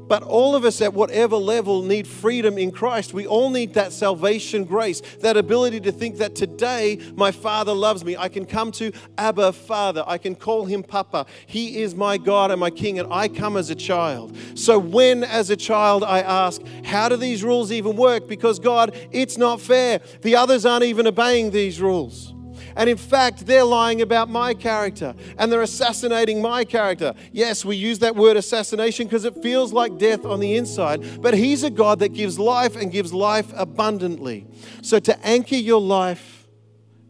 But 0.09 0.23
all 0.23 0.57
of 0.57 0.64
us 0.64 0.81
at 0.81 0.94
whatever 0.94 1.37
level 1.37 1.83
need 1.83 2.07
freedom 2.07 2.59
in 2.59 2.71
Christ. 2.71 3.12
We 3.12 3.27
all 3.27 3.51
need 3.51 3.75
that 3.75 3.92
salvation 3.92 4.64
grace, 4.64 5.01
that 5.21 5.37
ability 5.37 5.81
to 5.81 5.92
think 5.92 6.16
that 6.18 6.35
today 6.35 6.99
my 7.14 7.31
Father 7.31 7.73
loves 7.73 8.05
me. 8.05 8.16
I 8.16 8.29
can 8.29 8.47
come 8.47 8.73
to 8.73 8.92
Abba 9.18 9.53
Father. 9.53 10.03
I 10.07 10.18
can 10.18 10.35
call 10.35 10.64
him 10.64 10.83
Papa. 10.83 11.27
He 11.47 11.83
is 11.83 11.94
my 11.94 12.16
God 12.16 12.51
and 12.51 12.61
my 12.61 12.71
King, 12.71 12.99
and 12.99 13.12
I 13.12 13.29
come 13.29 13.57
as 13.57 13.71
a 13.71 13.75
child. 13.75 14.37
So 14.55 14.79
when, 14.79 15.25
as 15.25 15.51
a 15.51 15.57
child, 15.57 16.05
I 16.05 16.21
ask, 16.21 16.62
how 16.85 17.09
do 17.09 17.16
these 17.16 17.44
rules 17.44 17.71
even 17.71 17.97
work? 17.97 18.29
Because 18.29 18.59
God, 18.59 18.97
it's 19.11 19.37
not 19.37 19.61
fair. 19.61 20.01
The 20.23 20.37
others 20.37 20.64
aren't 20.64 20.85
even 20.85 21.07
obeying 21.07 21.51
these 21.51 21.81
rules. 21.81 22.35
And 22.78 22.88
in 22.88 22.96
fact, 22.96 23.44
they're 23.44 23.64
lying 23.64 24.02
about 24.02 24.30
my 24.30 24.54
character 24.54 25.16
and 25.36 25.50
they're 25.50 25.62
assassinating 25.62 26.40
my 26.40 26.64
character. 26.64 27.12
Yes, 27.32 27.64
we 27.64 27.74
use 27.74 27.98
that 27.98 28.14
word 28.14 28.36
assassination 28.36 29.08
because 29.08 29.24
it 29.24 29.42
feels 29.42 29.72
like 29.72 29.98
death 29.98 30.24
on 30.24 30.38
the 30.38 30.54
inside, 30.54 31.20
but 31.20 31.34
He's 31.34 31.64
a 31.64 31.70
God 31.70 31.98
that 31.98 32.12
gives 32.12 32.38
life 32.38 32.76
and 32.76 32.92
gives 32.92 33.12
life 33.12 33.52
abundantly. 33.56 34.46
So 34.80 35.00
to 35.00 35.26
anchor 35.26 35.56
your 35.56 35.80
life 35.80 36.46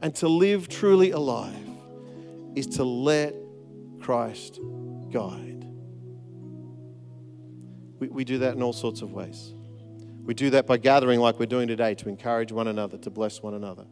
and 0.01 0.15
to 0.17 0.29
live 0.29 0.69
truly 0.71 1.11
alive 1.11 1.55
is 2.55 2.67
to 2.69 2.85
let 2.85 3.35
Christ 4.01 4.61
guide. 5.11 5.67
We, 7.99 8.09
we 8.09 8.25
do 8.25 8.39
that 8.39 8.55
in 8.55 8.63
all 8.63 8.73
sorts 8.73 9.03
of 9.03 9.13
ways. 9.13 9.53
We 10.23 10.33
do 10.33 10.49
that 10.51 10.67
by 10.67 10.79
gathering 10.79 11.21
like 11.21 11.39
we're 11.39 11.45
doing 11.45 11.69
today 11.69 11.95
to 11.97 12.09
encourage 12.09 12.53
one 12.53 12.69
another, 12.69 12.97
to 12.97 13.11
bless 13.11 13.43
one 13.43 13.53
another. 13.53 13.85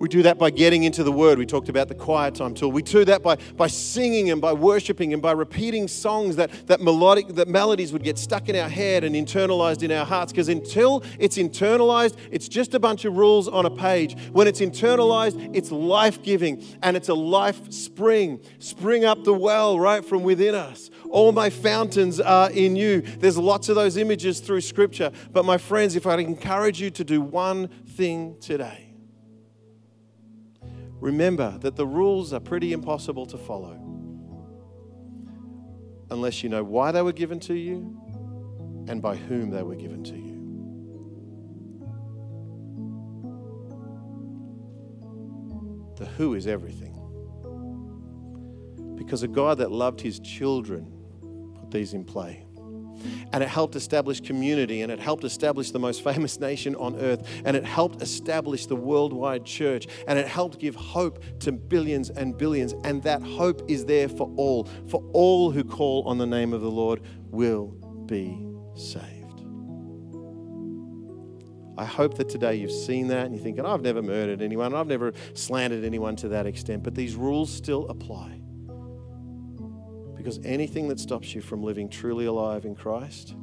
We 0.00 0.08
do 0.08 0.22
that 0.22 0.38
by 0.38 0.48
getting 0.48 0.84
into 0.84 1.04
the 1.04 1.12
Word. 1.12 1.36
We 1.36 1.44
talked 1.44 1.68
about 1.68 1.88
the 1.88 1.94
quiet 1.94 2.34
time 2.34 2.54
tool. 2.54 2.72
We 2.72 2.80
do 2.80 3.04
that 3.04 3.22
by, 3.22 3.36
by 3.58 3.66
singing 3.66 4.30
and 4.30 4.40
by 4.40 4.54
worshiping 4.54 5.12
and 5.12 5.20
by 5.20 5.32
repeating 5.32 5.88
songs 5.88 6.36
that, 6.36 6.50
that 6.68 6.80
melodic 6.80 7.28
that 7.34 7.48
melodies 7.48 7.92
would 7.92 8.02
get 8.02 8.16
stuck 8.16 8.48
in 8.48 8.56
our 8.56 8.70
head 8.70 9.04
and 9.04 9.14
internalized 9.14 9.82
in 9.82 9.92
our 9.92 10.06
hearts. 10.06 10.32
Because 10.32 10.48
until 10.48 11.04
it's 11.18 11.36
internalized, 11.36 12.16
it's 12.30 12.48
just 12.48 12.72
a 12.72 12.80
bunch 12.80 13.04
of 13.04 13.18
rules 13.18 13.46
on 13.46 13.66
a 13.66 13.70
page. 13.70 14.16
When 14.32 14.48
it's 14.48 14.62
internalized, 14.62 15.54
it's 15.54 15.70
life-giving 15.70 16.64
and 16.82 16.96
it's 16.96 17.10
a 17.10 17.14
life 17.14 17.70
spring. 17.70 18.40
Spring 18.58 19.04
up 19.04 19.22
the 19.24 19.34
well 19.34 19.78
right 19.78 20.02
from 20.02 20.22
within 20.22 20.54
us. 20.54 20.88
All 21.10 21.30
my 21.32 21.50
fountains 21.50 22.20
are 22.20 22.50
in 22.52 22.74
you. 22.74 23.02
There's 23.02 23.36
lots 23.36 23.68
of 23.68 23.74
those 23.74 23.98
images 23.98 24.40
through 24.40 24.62
Scripture. 24.62 25.12
But 25.30 25.44
my 25.44 25.58
friends, 25.58 25.94
if 25.94 26.06
I 26.06 26.16
encourage 26.16 26.80
you 26.80 26.88
to 26.88 27.04
do 27.04 27.20
one 27.20 27.68
thing 27.68 28.36
today, 28.40 28.89
remember 31.00 31.58
that 31.58 31.76
the 31.76 31.86
rules 31.86 32.32
are 32.32 32.40
pretty 32.40 32.72
impossible 32.72 33.26
to 33.26 33.38
follow 33.38 33.78
unless 36.10 36.42
you 36.42 36.48
know 36.48 36.62
why 36.62 36.92
they 36.92 37.02
were 37.02 37.12
given 37.12 37.38
to 37.40 37.54
you 37.54 37.96
and 38.88 39.00
by 39.00 39.16
whom 39.16 39.50
they 39.50 39.62
were 39.62 39.76
given 39.76 40.02
to 40.02 40.16
you. 40.16 40.30
The 45.96 46.06
who 46.06 46.34
is 46.34 46.46
everything. 46.46 46.96
Because 48.96 49.22
a 49.22 49.28
God 49.28 49.58
that 49.58 49.70
loved 49.70 50.00
his 50.00 50.18
children 50.18 50.92
put 51.54 51.70
these 51.70 51.94
in 51.94 52.04
play. 52.04 52.46
And 53.32 53.42
it 53.42 53.48
helped 53.48 53.76
establish 53.76 54.20
community, 54.20 54.82
and 54.82 54.90
it 54.90 54.98
helped 54.98 55.24
establish 55.24 55.70
the 55.70 55.78
most 55.78 56.02
famous 56.04 56.40
nation 56.40 56.74
on 56.76 56.96
earth, 56.96 57.26
and 57.44 57.56
it 57.56 57.64
helped 57.64 58.02
establish 58.02 58.66
the 58.66 58.76
worldwide 58.76 59.44
church, 59.44 59.86
and 60.06 60.18
it 60.18 60.26
helped 60.26 60.58
give 60.58 60.74
hope 60.74 61.22
to 61.40 61.52
billions 61.52 62.10
and 62.10 62.36
billions. 62.36 62.74
And 62.84 63.02
that 63.02 63.22
hope 63.22 63.62
is 63.68 63.84
there 63.84 64.08
for 64.08 64.32
all. 64.36 64.68
For 64.88 65.02
all 65.12 65.50
who 65.50 65.64
call 65.64 66.02
on 66.06 66.18
the 66.18 66.26
name 66.26 66.52
of 66.52 66.60
the 66.60 66.70
Lord 66.70 67.02
will 67.30 67.68
be 68.06 68.46
saved. 68.74 69.20
I 71.80 71.84
hope 71.86 72.18
that 72.18 72.28
today 72.28 72.56
you've 72.56 72.70
seen 72.70 73.08
that 73.08 73.24
and 73.24 73.34
you're 73.34 73.42
thinking, 73.42 73.64
I've 73.64 73.80
never 73.80 74.02
murdered 74.02 74.42
anyone, 74.42 74.74
I've 74.74 74.86
never 74.86 75.14
slandered 75.32 75.82
anyone 75.82 76.14
to 76.16 76.28
that 76.28 76.46
extent, 76.46 76.82
but 76.82 76.94
these 76.94 77.14
rules 77.14 77.50
still 77.50 77.88
apply. 77.88 78.39
Because 80.22 80.38
anything 80.44 80.86
that 80.88 81.00
stops 81.00 81.34
you 81.34 81.40
from 81.40 81.62
living 81.62 81.88
truly 81.88 82.26
alive 82.26 82.66
in 82.66 82.74
Christ 82.74 83.34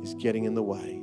is 0.00 0.14
getting 0.14 0.44
in 0.44 0.54
the 0.54 0.62
way 0.62 1.02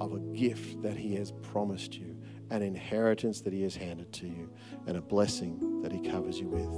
of 0.00 0.14
a 0.14 0.20
gift 0.34 0.80
that 0.80 0.96
He 0.96 1.14
has 1.16 1.30
promised 1.30 1.98
you, 1.98 2.16
an 2.48 2.62
inheritance 2.62 3.42
that 3.42 3.52
He 3.52 3.64
has 3.64 3.76
handed 3.76 4.10
to 4.14 4.26
you, 4.26 4.50
and 4.86 4.96
a 4.96 5.02
blessing 5.02 5.82
that 5.82 5.92
He 5.92 6.00
covers 6.00 6.40
you 6.40 6.48
with. 6.48 6.70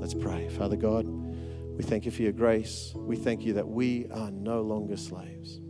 Let's 0.00 0.14
pray. 0.14 0.48
Father 0.48 0.76
God, 0.76 1.04
we 1.06 1.82
thank 1.82 2.06
you 2.06 2.10
for 2.10 2.22
your 2.22 2.32
grace. 2.32 2.94
We 2.96 3.16
thank 3.16 3.44
you 3.44 3.52
that 3.52 3.68
we 3.68 4.06
are 4.12 4.30
no 4.30 4.62
longer 4.62 4.96
slaves. 4.96 5.60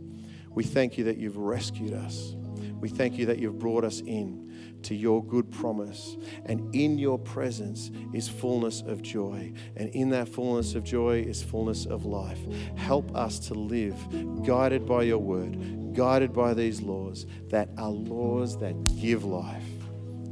We 0.49 0.63
thank 0.63 0.97
you 0.97 1.03
that 1.03 1.17
you've 1.17 1.35
rescued 1.35 1.91
us. 1.91 2.37
We 2.79 2.87
thank 2.87 3.17
you 3.17 3.25
that 3.25 3.39
you've 3.39 3.59
brought 3.59 3.83
us 3.83 3.99
in 3.99 4.50
to 4.83 4.95
your 4.95 5.23
good 5.23 5.51
promise. 5.51 6.17
And 6.45 6.73
in 6.75 6.97
your 6.97 7.19
presence 7.19 7.91
is 8.13 8.27
fullness 8.27 8.81
of 8.81 9.01
joy. 9.01 9.53
And 9.75 9.89
in 9.89 10.09
that 10.09 10.27
fullness 10.27 10.75
of 10.75 10.83
joy 10.83 11.21
is 11.21 11.41
fullness 11.41 11.85
of 11.85 12.05
life. 12.05 12.39
Help 12.75 13.15
us 13.15 13.39
to 13.47 13.53
live 13.53 13.97
guided 14.45 14.85
by 14.85 15.03
your 15.03 15.19
word, 15.19 15.93
guided 15.93 16.33
by 16.33 16.53
these 16.53 16.81
laws 16.81 17.25
that 17.49 17.69
are 17.77 17.89
laws 17.89 18.57
that 18.59 18.75
give 18.99 19.23
life 19.23 19.70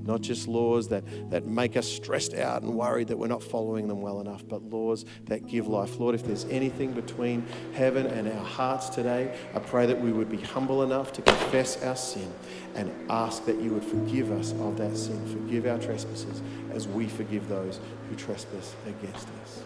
not 0.10 0.22
just 0.22 0.48
laws 0.48 0.88
that, 0.88 1.04
that 1.30 1.46
make 1.46 1.78
us 1.78 1.88
stressed 1.88 2.34
out 2.34 2.64
and 2.64 2.74
worried 2.74 3.08
that 3.10 3.18
we're 3.18 3.28
not 3.28 3.44
following 3.44 3.88
them 3.88 4.02
well 4.02 4.20
enough, 4.20 4.44
but 4.48 4.64
laws 4.64 5.06
that 5.26 5.46
give 5.46 5.68
life. 5.68 6.00
Lord, 6.00 6.16
if 6.16 6.26
there's 6.26 6.46
anything 6.46 6.94
between 6.94 7.46
heaven 7.74 8.08
and 8.08 8.28
our 8.28 8.44
hearts 8.44 8.90
today, 8.90 9.38
I 9.54 9.60
pray 9.60 9.86
that 9.86 10.02
we 10.02 10.12
would 10.12 10.30
be 10.30 10.42
humble 10.42 10.82
enough 10.82 11.14
to 11.14 11.22
confess 11.22 11.84
our 11.84 11.96
sin 11.96 12.34
and 12.74 12.92
ask 13.12 13.46
that 13.46 13.62
you 13.62 13.72
would 13.72 13.84
forgive 13.84 14.32
us 14.32 14.54
of 14.54 14.78
that 14.80 14.98
sin, 14.98 15.28
forgive 15.28 15.68
our 15.68 15.78
trespasses 15.78 16.42
as 16.72 16.88
we 16.88 17.08
forgive 17.08 17.48
those 17.48 17.80
who 18.10 18.16
trespass 18.16 18.76
against 18.88 19.28
us. 19.44 19.62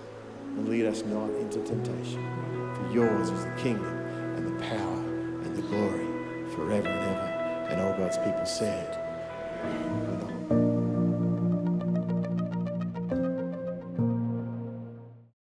And 0.57 0.67
lead 0.67 0.85
us 0.85 1.03
not 1.05 1.29
into 1.29 1.59
temptation. 1.63 2.21
For 2.75 2.91
yours 2.93 3.29
is 3.29 3.45
the 3.45 3.51
kingdom 3.51 3.97
and 4.35 4.45
the 4.45 4.65
power 4.65 4.97
and 5.45 5.55
the 5.55 5.61
glory 5.61 6.05
forever 6.53 6.89
and 6.89 7.09
ever. 7.15 7.69
And 7.69 7.81
all 7.81 7.97
God's 7.97 8.17
people 8.17 8.45
said, 8.45 8.99